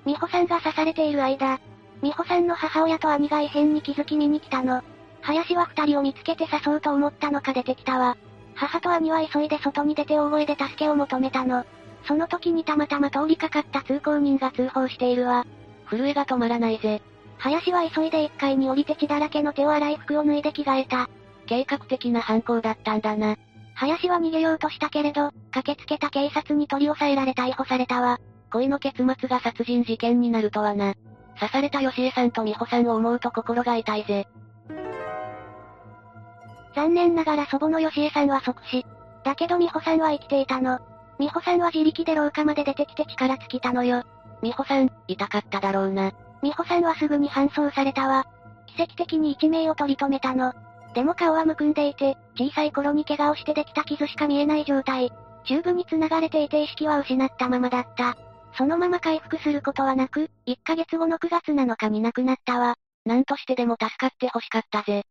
[0.07, 1.61] 美穂さんが刺されている間、
[2.03, 4.83] 美穂さんの母親と兄が異変に気づき見に来たの。
[5.23, 8.17] 林は二人を見つけて刺そうと思ったのか出てきたわ。
[8.55, 11.65] 母と兄は急いで外に出て大声で助けを求めたの。
[12.07, 15.47] その時にたまたま通りかかった通行人が通報しているわ。
[15.89, 17.03] 震えが止まらないぜ。
[17.39, 21.09] 林は急いで1階に降りて血だらけの手を洗い服を脱いで着替えた。
[21.45, 23.37] 計画的な犯行だったんだな。
[23.75, 28.21] 林は逃げようとしたけれど、駆けつけた警察に取り押さえられ逮捕されたわ。
[28.51, 30.95] 恋の結末が殺人事件になるとはな。
[31.41, 34.29] 刺された吉江さんと美穂さんを思うと心が痛いぜ。
[36.75, 38.87] 残念ながら祖母の吉江さんは即死。
[39.25, 40.79] だけど美穂さんは生きていたの。
[41.19, 44.05] 美穂さんは自力で廊下まで出てきて力尽きたのよ。
[44.43, 46.13] 美穂さん、痛かっただろうな。
[46.43, 48.27] 美穂さんはすぐに搬送されたわ。
[48.67, 50.53] 奇跡的に一命を取り留めたの。
[50.95, 55.11] でも顔はむくんでいて、小さい頃に怪我をしてできた傷しか見えない状態。
[55.45, 58.17] チューブに繋がれていて意識は失ったままだった。
[58.57, 62.77] そのまま回復することはなく、1ヶ月後の9月7日に亡くなったわ。
[63.05, 65.05] 何としてでも助かって欲しかったぜ。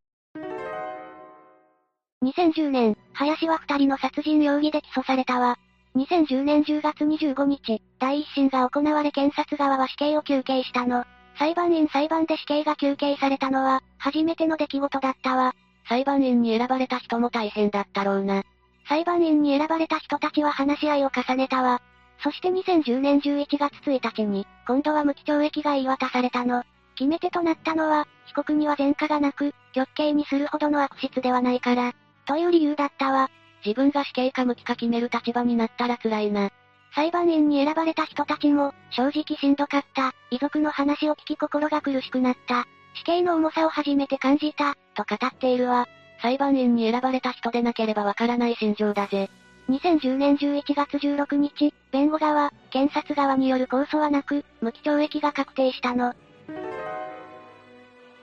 [2.24, 5.58] 2010年、林は二人の殺人容疑で起訴されたわ。
[5.98, 11.04] 2010年10月25日、第一審が行われ検察側は死刑を求刑したの。
[11.38, 15.54] 裁判員裁判で死刑が求刑されたのは、初めての出来事だったわ。
[15.88, 18.44] 裁判員に選ばれた人も大変だったろうな。
[18.88, 21.82] 裁判員に選ばれた人たちは話し合いを重ねたわ。
[22.24, 26.64] そして2010年11月1日に、今度は無期懲役が言い渡されたの。
[26.96, 31.94] 決め手となったのは、被告には前科がなく、極刑にするほどの悪質ではないから、
[32.26, 33.30] という理由だったわ。
[33.66, 36.52] 自分が死刑か無期か決める立場になったら辛いな。
[36.96, 40.14] 裁判員に選ばれた人たちも、正直しんどかった。
[40.30, 42.68] 遺族の話を聞き心が苦しくなった。
[42.96, 45.88] 死刑の重さを初めて感じた、と語っているわ。
[46.22, 49.30] 裁判員に選ばれた人でなければわからない心情だぜ。
[49.70, 56.14] 2010年11月16日、弁護側、検察側による控訴はなく、無期懲役が確定したの。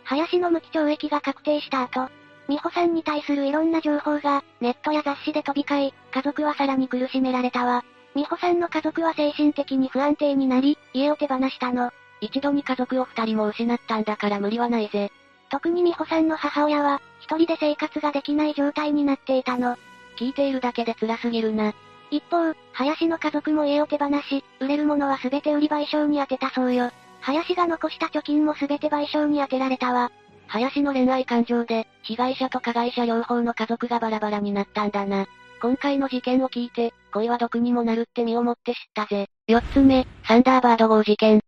[0.05, 2.09] 林の無期懲役が確定した後、
[2.49, 7.85] 美穂さんに対するいろんな情報が、ネットや雑誌で飛び交い、家族はさらに苦しめられたわ。
[8.15, 11.93] 美穂さんの家族は精神的に不安定になり、家を手放したの。
[12.21, 15.11] 一度に家族を二人も失ったんだから無理はないぜ。
[15.51, 19.77] 特に美穂さんの母親は、一人で生活ができない状態になっていたの。
[20.17, 21.73] 聞いているだけで辛すぎるな。
[22.11, 26.91] 一方、林の家族も家を手放し、売れるものは全て売り賠償に充てたそうよ。
[27.21, 30.11] 林が残した貯金も全て賠償に充てられたわ。
[30.47, 35.27] 林の恋愛感情で、被害者と加害者両方の家族がバラバラになったんだな。
[35.63, 39.29] 今回の事件を聞いて、恋は毒にもなるって身をもって知ったぜ。
[39.47, 41.41] 四つ目、サンダーバード号事件。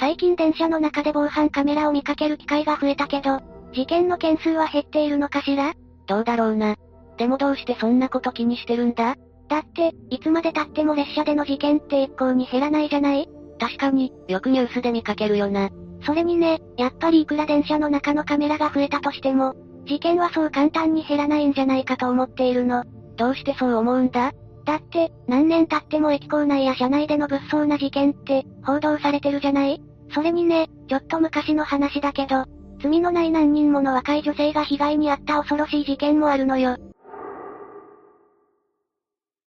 [0.00, 3.40] 最近電車の中で防犯カメラを見かける機会が増えたけど、
[3.72, 5.72] 事件の件数は減っているのかしら？
[6.06, 6.76] どうだろうな。
[7.16, 9.16] でもどうしてそんなこと気にしてるんだ？
[9.48, 13.28] だって、いつまで経っても列車での事件って一向に減らないじゃない？
[13.58, 15.70] 確かに、よくニュースで見かけるよな。
[16.04, 19.54] それにね、やっぱりいくら電車の中のカメラが増えたとしても、
[19.86, 22.84] 事件はそう簡単に減らないんじゃないかと思っているの。
[23.16, 24.32] どうしてそう思うんだ？
[24.64, 29.82] だって、何年経っても駅構内や車内での物騒な事件って、報道されてるじゃない？
[30.14, 32.44] それにね、ちょっと昔の話だけど、
[32.82, 36.76] 罪のない何人もの若い女性が被害に遭った恐ろしい事件もあるのよ。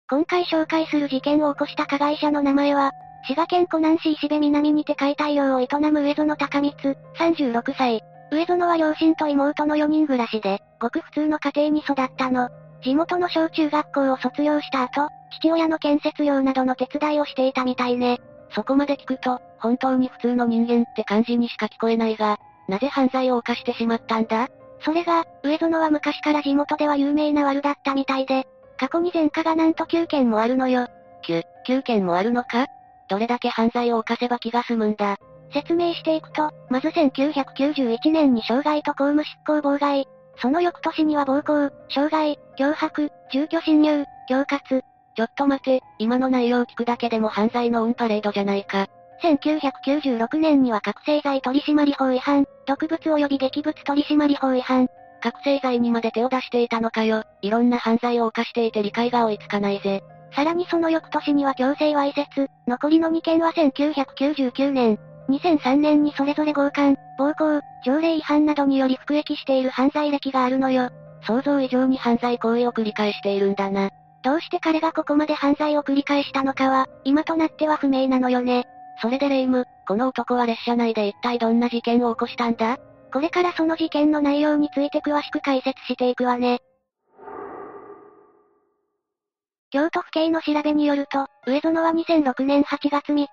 [0.09, 2.91] 今回紹介する事件を起こした加害者の名前は、
[3.23, 8.01] 滋賀県湖南市石部南にて解体業を営む上園高光、36歳。
[8.31, 12.49] 上園は両親と妹の4人暮らしで、ごく普通の家庭に育ったの。
[12.83, 15.09] 地元の小中学校を卒業した後、
[15.39, 18.19] 父親の建設業などの手伝いをしていたみたいね。
[18.51, 24.49] そこまで聞くと、本当に普通の人間って感じにしか聞こえないが、なぜ犯罪を犯してしまったんだ？
[24.81, 28.45] それが、上園は昔から地元では有名な悪だったみたいで、
[28.77, 30.87] 過去に前科がなんと9件もあるのよ。
[31.25, 32.67] 9、9件もあるのか？
[33.07, 35.17] どれだけ犯罪を犯せば気が済むんだ？
[35.53, 40.07] 説明していくと、まず1991年に傷害と公務執行妨害、
[40.37, 44.81] その翌年には暴行、傷害、脅迫、住居侵入、恐喝。
[45.15, 48.87] ちょっと待て、今の内容聞くだけでも犯罪のオンパレードじゃないか。
[49.21, 54.87] 1996年には覚醒剤取締法違反、毒物及び劇物取締法違反。
[55.21, 57.23] 覚醒剤にまで手を出していたのかよ。
[57.41, 60.03] いろんな犯罪を犯していて理解が追いつかないぜ。
[60.35, 64.99] さらにその翌年には強制わいせつ、残りの2件は1999年、
[65.29, 70.89] 2003年にそれぞれ強姦、暴行、条例違反などにより服役している犯罪歴があるのよ。
[71.25, 73.89] 想像以上に犯罪行為を繰り返しているんだな。
[74.23, 78.65] どうして彼がここまで犯罪を繰り返したのかは、今となっては不明なのよね。
[79.01, 82.77] それでレイム、この男は列車内で一体どんな事件を起こしたんだ？
[83.11, 86.59] これからその事件の内容について詳しく解説していくわね。
[89.73, 93.27] 京都府警の調べによると、上園は2006年8月3日、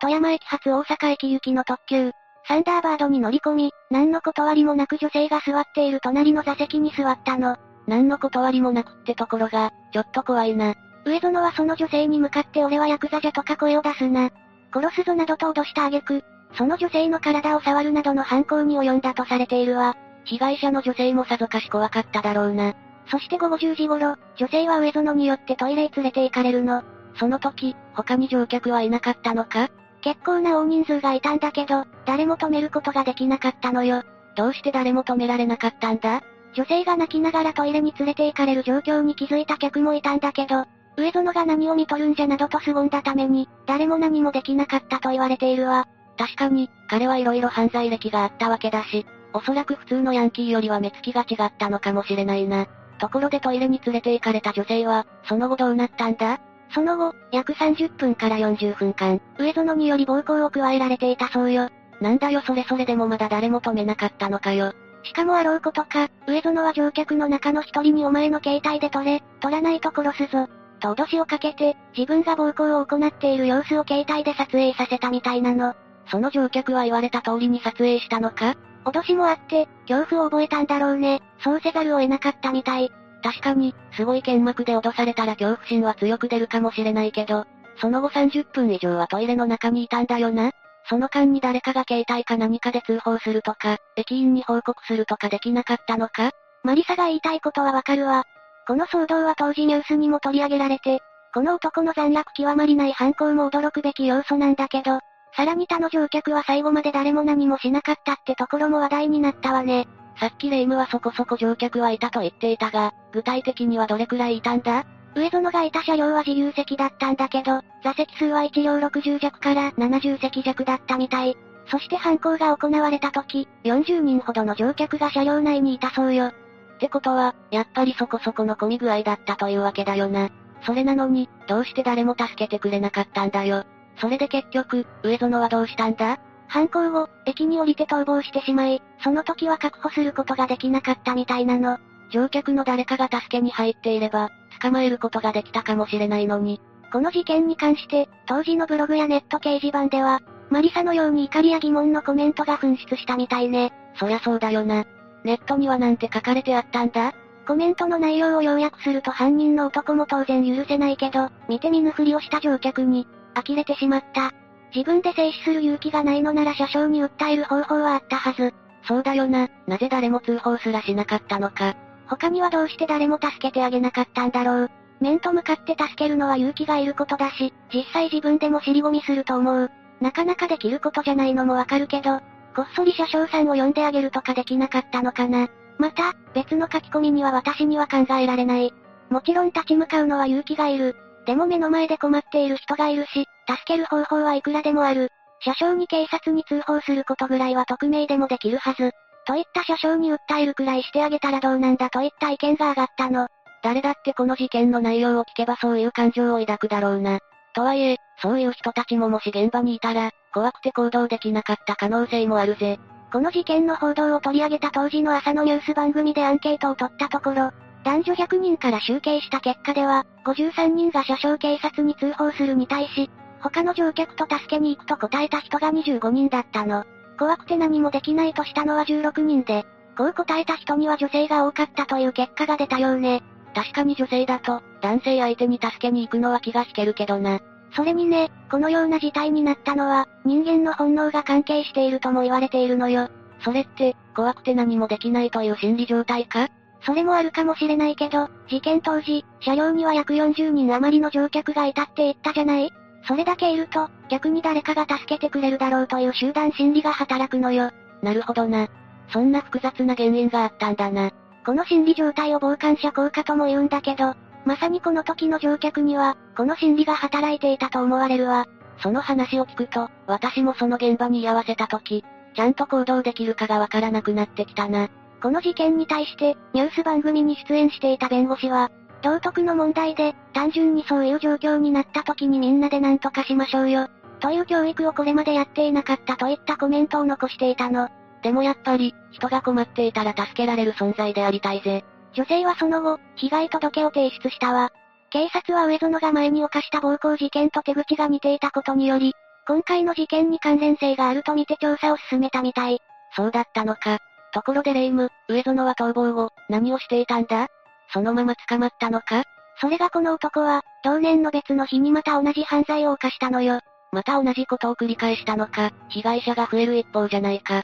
[0.00, 2.10] 富山駅発大阪駅行きの特急、
[2.48, 7.56] サンダーバードに乗り込み、何の断りもなく女性が座っている隣の座席に座ったの。
[7.86, 10.74] 何の断りもなくってところが、ちょっと怖いな。
[11.04, 14.30] 上園はその女性に向かって俺はヤクザじゃとか声を出すな。
[14.74, 16.24] 殺すぞなどと脅した挙句、
[16.54, 19.94] その女性の体を触るなどの犯行に及んだとされているわ。
[20.24, 22.74] 被害者の女性もさぞかし怖かっただろうな。
[23.06, 26.82] そして午後10時頃、女性は上園によってトイレへ連れて行かれるの。
[27.16, 29.68] その時、他に乗客はいなかったのか？
[30.00, 34.02] 結構な大人数がいたんだけど、誰も止めることができなかったのよ。
[34.36, 36.22] どうして誰も止められなかったんだ？
[36.54, 45.86] 女性が泣きながらトイレに連れて行かれる状況に気づいた客もいたんだけど、上園が何を見とるんじゃなどと凄んだために、誰も何もできなかったと言われているわ。
[46.16, 52.66] 確かに、彼は色々犯罪歴があったわけだし、おそらく普通のヤンキーよりは目つきが違ったのかもしれないな。
[52.98, 56.40] ところでトイレに連れて行かれた女性は、その後どうなったんだ？
[56.74, 61.68] その後、約30分から40分間、上園により暴行を加えられていたそうよ。
[62.00, 64.72] なんだよそれそれでもまだ誰も止めなかったのかよ。
[65.04, 70.48] しかもあろうことか、上園は乗客の中の一人にお前の携帯で取れ、取らないと殺すぞ。
[70.80, 75.74] と脅しをかけて、自分が暴行を行っている様子を携帯で撮影させたみたいなの。
[76.10, 78.56] その乗客は言われた通りに撮影したのか？
[78.84, 81.22] 脅しもあって、恐怖を覚えたんだろうね。
[81.42, 82.90] そうせざるを得なかったみたい。
[83.22, 87.46] 確かに、すごい剣幕で脅されたら恐怖心は強く出るかもしれないけど、
[87.80, 90.52] その後30分以上はトイレの中にいたんだよな。
[90.88, 96.32] その間に誰かが携帯か何かで通報するとか、駅員に報告するとかできなかったのか
[96.62, 98.24] マリサが言いたいことはわかるわ。
[98.66, 101.00] この騒動は当時ニュースにも取り上げられて、
[101.32, 105.00] この男の残虐極まりない犯行も驚くべき要素なんだけど、
[105.36, 109.88] さらに他の乗客は最後まで誰も何もしなかったってところも話題になったわね。
[110.20, 114.84] さっきレイムはそこそこ乗客はいたと言っていたが、具体的にはどれくらいいたんだ？
[115.16, 121.36] 上園がいた車両は自由席だったんだけど、座席数は1両60弱から70席弱だったみたい。
[121.68, 126.26] そして犯行が行われた時、40人ほどの乗客が車両内にいたそうよ。
[126.26, 126.32] っ
[126.78, 130.30] てことは、やっぱりそこそこの混み具合だったというわけだよな。
[130.66, 133.64] それなのに、どうして誰も助けてくれなかったんだよ。
[133.96, 136.18] それで結局、上園はどうしたんだ？
[136.48, 141.78] 犯行後、駅に降りて逃亡してしまい、その時は確保することができなかったみたいなの。
[142.10, 144.30] 乗客の誰かが助けに入っていれば、
[144.60, 146.60] 捕まえることができたかもしれないのに。
[146.92, 150.20] この事件に関して、当時のブログやネット掲示板では、
[150.50, 153.72] マリサのように怒りや疑問のコメントが噴出したみたいね。
[153.98, 154.84] そりゃそうだよな。
[155.24, 157.14] ネットにはなんて書かれてあったんだ？
[157.46, 164.32] コメントの内容を要約すると犯人の男も当然許せないけど、見て見ぬふりをした乗客に、呆れてしまった。
[164.74, 168.52] 自分で制止する勇気がないのなら車掌に訴える方法はあったはず。
[168.86, 171.74] そうだよな、なぜ誰も通報すらしなかったのか。
[172.06, 174.70] 他にはどうして誰も助けてあげなかったんだろう。
[175.00, 179.70] 面と向かって助けるのは勇気がいることだし、実際自分でも尻込みすると思う。
[180.00, 182.20] なかなかできることじゃないのもわかるけど、
[182.54, 185.48] こっそり車掌さんを呼んであげるとかできなかったのかな。
[185.78, 188.72] また、別の書き込みには私には考えられない。
[189.10, 190.96] もちろん立ち向かうのは勇気がいる。
[191.26, 195.10] でも目の前で困っている人がいるし、助ける方法はいくらでもある。
[195.40, 198.92] 車掌に警察に通報することぐらいは匿名でもできるはず。
[199.26, 203.28] といった車掌に訴えるくらいしてあげたらどうなんだといった意見が上がったの。
[203.62, 207.18] 誰だってこの事件の内容を聞けばそういう感情を抱くだろうな。
[207.54, 212.78] とはいえ、そういう人たちももし現場にいたら、怖くて行動できなかった可能性もあるぜ。
[213.12, 217.52] この事件の報道を取り上げた当時の朝のニュース番組でアンケートを取ったところ、
[217.84, 223.10] 男女100人から集計した結果では、53人が車掌警察に通報するに対し、
[223.40, 226.84] 他の乗客と助けに行くと答えた人が25人だったの。
[227.18, 229.66] 怖くて何もできないとしたのは16人で、
[229.96, 233.22] こう答えた人には女性が多かったという結果が出たようね。
[233.54, 237.40] 確かに女性だと、男性相手に助けに行くのは気が引けるけどな。
[237.76, 243.08] それにね、このような事態になったのは、人間の本能が関係しているとも言われているのよ。
[243.40, 246.48] それって、怖くて何もできないという心理状態か？
[246.84, 252.70] それもあるかもしれないけど、事件当時、車両には約40人余りの乗客がいたって言ったじゃない？
[253.06, 257.70] それだけいると、逆に誰かが助けてくれるだろうという集団心理が働くのよ。
[258.02, 258.68] なるほどな。
[259.10, 261.10] そんな複雑な原因があったんだな。
[261.44, 264.14] この心理状態を傍観者効果とも言うんだけど、
[264.46, 268.46] まさにこの時の乗客には、この心理が働いていたと思われるわ。
[268.82, 272.04] その話を聞くと、私もその現場に居合わせた時、
[272.34, 274.88] ちゃんと行動できるかがわからなくなってきたな。
[275.24, 278.70] この事件に対して、ニュース番組に出演していた弁護士は、
[279.00, 283.88] 道徳の問題で、単純にそういう状況になった時にみんなで何とかしましょうよ。
[284.20, 287.88] という教育をこれまでやっていなかったといったコメントを残していたの。
[288.22, 291.86] でもやっぱり、人が困っていたら助けられる存在でありたいぜ。
[292.12, 294.72] 女性はその後、被害届を提出したわ。
[295.08, 299.14] 警察は上園が前に犯した暴行事件と手口が似ていたことにより、
[299.46, 302.82] 今回の事件に関連性があるとみて調査を進めたみたい。
[303.16, 304.00] そうだったのか。
[304.34, 307.46] ところでレイム、上園は逃亡後、何をしていたんだ？
[307.92, 309.22] そのまま捕まったのか？
[309.60, 313.60] それがこの男は、同年の別の日にまた同じ犯罪を犯したのよ。
[313.92, 317.62] また同じことを繰り返したのか、被害者が増える一方じゃないか。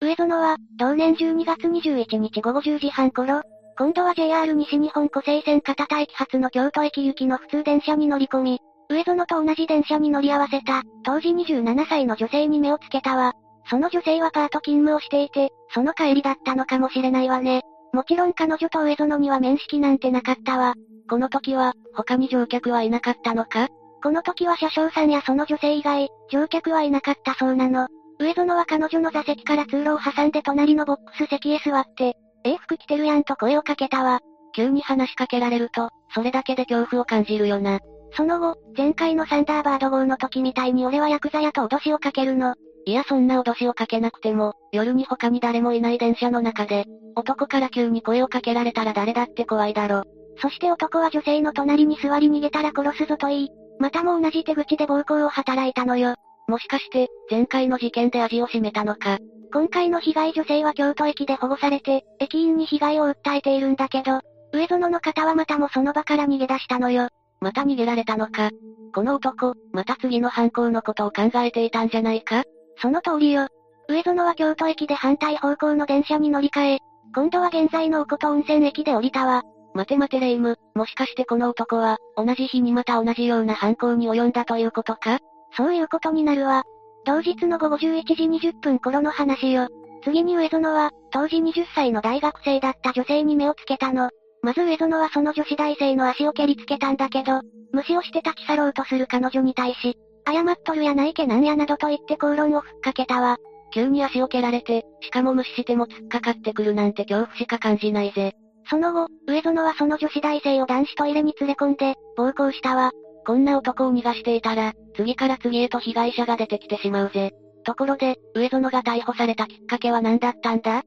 [0.00, 3.42] 上園は、同年12月21日午後10時半頃、
[3.76, 8.60] 今度は JR 西日本湖西線片田駅発の京都駅行きの普通電車に乗り込み、
[8.90, 13.34] 上園と同じ電車に乗り合わせた、当時27歳の女性に目をつけたわ。
[13.70, 17.62] その女性はパート勤務をしていて、その帰りだったのかもしれないわね。
[17.92, 20.74] もちろん彼女と上園には面識なんてなかったわ。
[21.08, 23.68] この時は、他に乗客はいなかったのか？
[24.02, 27.88] この時は車掌さんやその女性以外、乗客はいなかったそうなの。
[28.18, 32.14] 上園は彼女の座席から通路を挟んで隣のボックス席へ座って、
[32.44, 34.20] え服着てるやんと声をかけたわ。
[34.54, 37.80] 急に話しかけられると、それだけで恐怖を感じるよな。
[38.12, 42.54] その後、前回のサンダーバード号の時みたいに俺はヤクザやと脅しをかけるの。
[42.86, 46.86] いやそんな脅しをかけなくても、夜に他に誰もいない電車の中で、
[47.16, 50.04] 男から急に声をかけられたら誰だって怖いだろ。
[50.40, 56.14] そして男は女性の隣に座り逃げたら殺すぞと言い、またも同じ手口で暴行を働いたのよ。
[56.48, 59.18] もしかして、前回の事件で味を占めたのか。
[59.52, 64.20] 今回の被害女性は京都駅で保護されて、駅員に被害を訴えているんだけど、
[64.52, 67.08] 上園の方はまたもその場から逃げ出したのよ。
[67.40, 68.50] また逃げられたのか。
[68.94, 72.44] この男、また次の犯行のことを考えていたんじゃないか
[72.80, 73.48] その通りよ。
[73.88, 76.78] 上園は京都駅で反対方向の電車に乗り換え、
[77.14, 79.42] 今度は現在のおこと温泉駅で降りたわ。
[79.74, 85.18] 待て待てレイム、もしかしてこの男は、同じ日にまた同じような犯行に及んだということか？
[85.56, 86.64] そういうことになるわ。
[87.04, 89.68] 同日の午後11時20分頃の話よ。
[90.04, 94.10] 次に上園は、当時20歳の大学生だった女性に目をつけたの。
[94.42, 97.40] まず上園はその女子大生の足を蹴りつけたんだけど、
[97.72, 99.96] 無視をして立ち去ろうとする彼女に対し、
[100.26, 103.38] 謝っとるやないけなんやなどと言って口論をふっかけたわ。
[103.72, 108.32] 急に足を蹴られて、しかも無視しても突っかかってくるなんて恐怖しか感じないぜ。
[108.70, 112.92] その後、上園はその女子大生を男子トイレに連れ込んで、暴行したわ。
[113.26, 117.32] こんな男を逃がしていたら、次から次へと被害者が出てきてしまうぜ。
[117.64, 120.82] ところで、上園が逮捕されたきっかけは何だったんだ？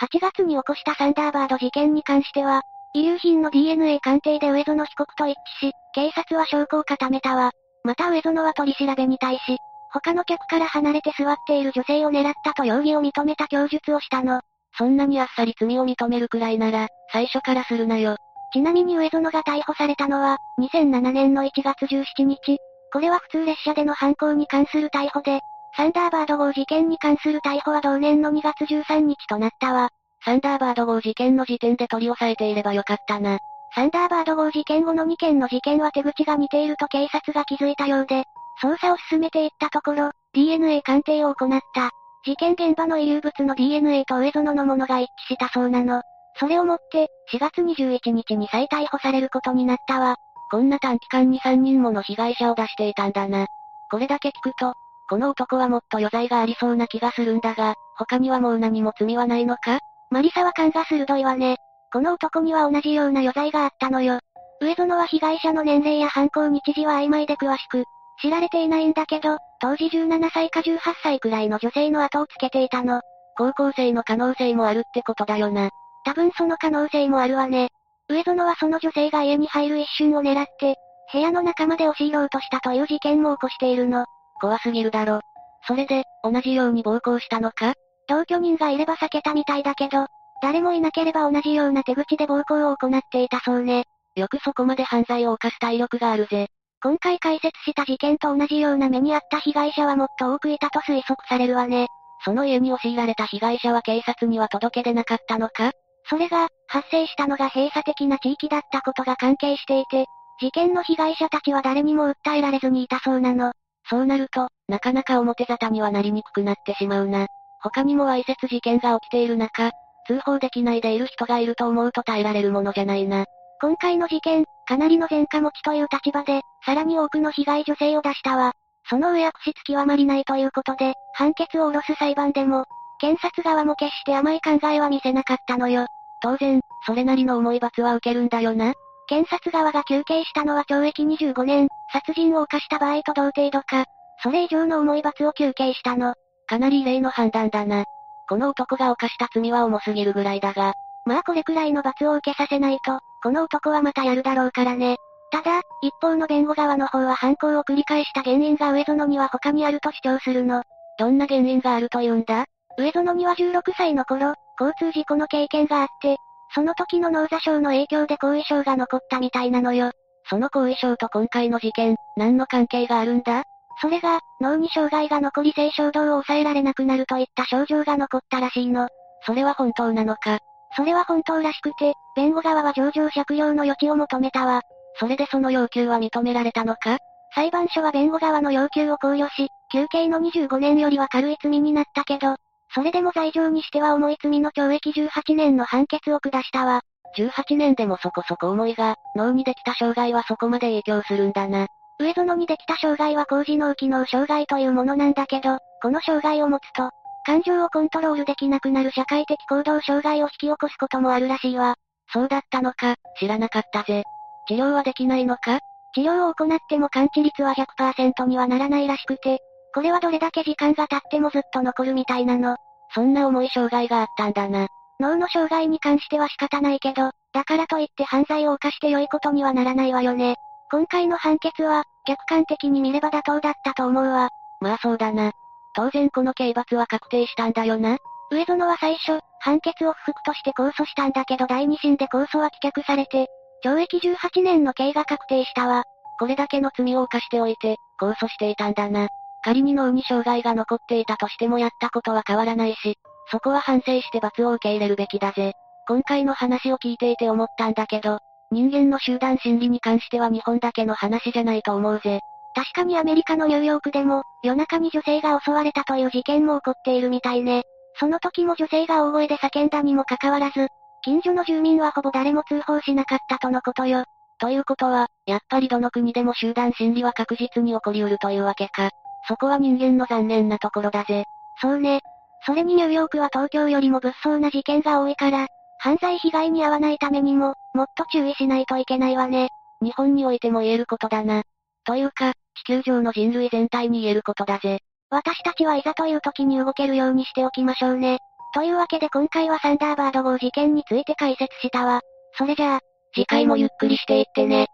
[0.00, 2.62] 8月に起こしたサンダーバード事件に関しては、
[2.92, 5.32] 遺留品の DNA 鑑定で上園被告と一
[5.62, 7.52] 致し、警察は証拠を固めたわ。
[7.82, 9.58] また上園は取り調べに対し、
[9.92, 14.40] 他の客から離れて座っている女性を狙ったと容疑を認めた供述をしたの。
[14.76, 18.16] そんなにあっさり罪を認めるくらいなら、最初からするなよ。
[18.52, 22.58] ちなみに上園が逮捕されたのは、2007年の1月17日。
[22.92, 25.40] これは普通列車での犯行に関する逮捕で、
[25.76, 29.90] サンダーバード号事件に関する逮捕は同年の2月13日となったわ。
[30.24, 33.38] サンダーバード号事件の時点で取り押さえていればよかったな。
[33.74, 38.24] サンダーバード号事件後の2件の事件は手口が似ていると警察が気づいたようで、
[38.62, 41.90] 捜査を進めていったところ、DNA 鑑定を行った。
[42.24, 46.00] 事件現場の遺留物の DNA と上園のものが一致したそうなの。
[46.40, 50.16] それをもって、4月21日に再逮捕されることになったわ。
[50.50, 53.46] こんな短期間に3人もの被害者を出していたんだな。
[53.90, 54.74] これだけ聞くと、
[55.08, 59.78] この男はもっと余罪がありそうな気がするんだが、他にはもう何も罪はないのか？
[60.10, 61.56] マリサは勘が鋭いわね。
[61.92, 64.18] この男には同じような余罪があったのよ。
[64.60, 67.84] 上園は被害者の年齢や犯行日時は曖昧で詳しく、
[68.20, 73.02] 知られていないんだけど、当時17歳か18歳くらいの女性の後をつけていたの。
[73.36, 75.70] 高校生の可能性もあるってことだよな。
[76.04, 77.68] 多分その可能性もあるわね。
[78.08, 80.76] 上園はその女性が家に入る一瞬を狙って、
[81.12, 84.06] 部屋の中まで押し入ろうとしたという事件も起こしているの。
[84.40, 85.20] 怖すぎるだろ。
[85.66, 87.74] それで、同じように暴行したのか？
[88.08, 90.06] 同居人がいれば避けたみたいだけど、
[90.42, 93.84] 誰もいなければ同じような手口で暴行を行っていたそうね。
[94.14, 96.48] よくそこまで犯罪を犯す体力があるぜ。
[96.82, 101.88] 今回解説した事件と同じような目にあった被害者はもっと多くいたと推測されるわね。
[102.24, 105.72] その家に押し入られた被害者は警察には届け出なかったのか？
[106.08, 110.06] それが、発生したのが閉鎖的な地域だったことが関係していて、
[110.40, 113.52] 事件の被害者たちは誰にも訴えられずにいたそうなの。
[113.88, 117.26] そうなると、なかなか表沙汰にはなりにくくなってしまうな。
[117.62, 119.70] 他にもわいせつ事件が起きている中、
[120.06, 123.24] 通報できないでいる人がいると思うと耐えられるものじゃないな。
[123.60, 128.52] 今回の事件、かなりの前科持ちという立場で、さらに多くの被害女性を出したわ。
[128.88, 132.66] その上悪質極まりないということで、判決を下ろす裁判でも、
[133.00, 135.86] 検察側も決して甘い考えは見せなかったのよ。
[136.22, 138.74] 当然、それなりの重い罰は受けるんだよな。
[139.08, 143.84] 検察側が求刑したのは懲役25年、殺人を犯した場合と同程度か、
[144.22, 146.14] それ以上の重い罰を求刑したの。
[146.46, 147.84] かなり異例の判断だな。
[148.28, 150.72] この男が犯した罪は重すぎるぐらいだが。
[151.04, 154.96] まあこれくらいの罰を受けさせないと、この男はまたやるだろうからね。
[155.30, 160.62] ただ、一方の弁護側の方は犯行を繰り返した原因が上園には他にあると主張するの。
[160.98, 162.46] どんな原因があると言うんだ？
[162.78, 166.16] 上園には16歳の頃、交通事故の経験があって、
[166.56, 169.90] その時の脳挫傷の影響で後遺症が残ったみたいなのよ。
[170.30, 173.42] その後遺症と今回の事件、何の関係があるんだ？
[173.82, 178.88] それが、脳に障害が残り性衝動を抑えられなくなるといった症状が残ったらしいの。
[179.26, 180.38] それは本当なのか？
[180.74, 184.62] それは本当らしくて、弁護側は上場借用の余地を求めたわ。
[184.98, 186.96] それでその要求は認められたのか？
[187.34, 192.36] 裁判所は弁護側の要求を考慮し、休刑の25年よりは軽い罪になったけど、
[192.74, 196.82] それでも罪状にしては重い罪の懲役18年の判決を下したわ。
[197.16, 201.66] 18年でもそこそこ重いが、脳にできた障害はそこまで影響するんだな。
[201.98, 206.90] 上園にできた障害は高次脳機能障害というものなんだけど、この障害を持つと、
[207.24, 211.76] 感情をコントロールできなくなる社会的行動障害を引き起こすこともあるらしいわ。
[212.12, 214.04] そうだったのか、知らなかったぜ。
[214.48, 215.58] 治療はできないのか？
[215.94, 219.40] 治療を行っても完治率は100%にはならないらしくて、
[219.76, 222.56] これはどれだけ時間が経ってもずっと残るみたいなの。
[222.94, 224.68] そんな重い障害があったんだな。
[224.98, 230.36] 脳の障害に関しては仕方ないけど、だからといって犯罪を犯して良いことにはならないわよね。
[230.70, 234.30] 今回の判決は、客観的に見れば妥当だったと思うわ。
[234.62, 235.32] まあそうだな。
[235.74, 237.98] 当然この刑罰は確定したんだよな。
[238.30, 243.26] 上園は最初、判決を不服として控訴したんだけど第二審で控訴は棄却されて、
[243.62, 245.84] 懲役18年の刑が確定したわ。
[246.18, 249.08] これだけの罪を犯しておいて、控訴していたんだな。
[249.46, 252.96] 仮に脳に障害が残っていたとしてもやったことは変わらないし、
[253.30, 255.52] そこは反省して罰を受け入れるべきだぜ。
[255.86, 258.18] 今回の話を聞いていて思ったんだけど、
[258.50, 262.18] 人間の集団心理に関しては日本だけの話じゃないと思うぜ。
[262.56, 267.62] 確かにアメリカのニューヨークでも、夜中に女性が襲われたという事件も起こっているみたいね。
[268.00, 270.66] その時も女性が大声で叫んだにもかかわらず、
[271.02, 274.06] 近所の住民はほぼ誰も通報しなかったとのことよ。
[274.40, 278.90] ということは、やっぱりどの国でも集団心理は確実に起こりうるというわけか。
[279.28, 281.24] そこは人間の残念なところだぜ。
[281.60, 282.00] そうね。
[282.44, 285.48] それにニューヨークは東京よりも物騒な事件が多いから、
[285.78, 289.48] 犯罪被害に遭わないためにも、もっと注意しないといけないわね。
[289.82, 291.42] 日本においても言えることだな。
[291.84, 294.80] というか、地球上の人類全体に言えることだぜ。
[295.10, 298.18] 私たちはいざという時に動けるようにしておきましょうね。
[298.54, 302.00] というわけで今回はサンダーバード号事件について解説したわ。
[302.38, 302.80] それじゃあ、
[303.14, 304.68] 次回もゆっくりしていってね。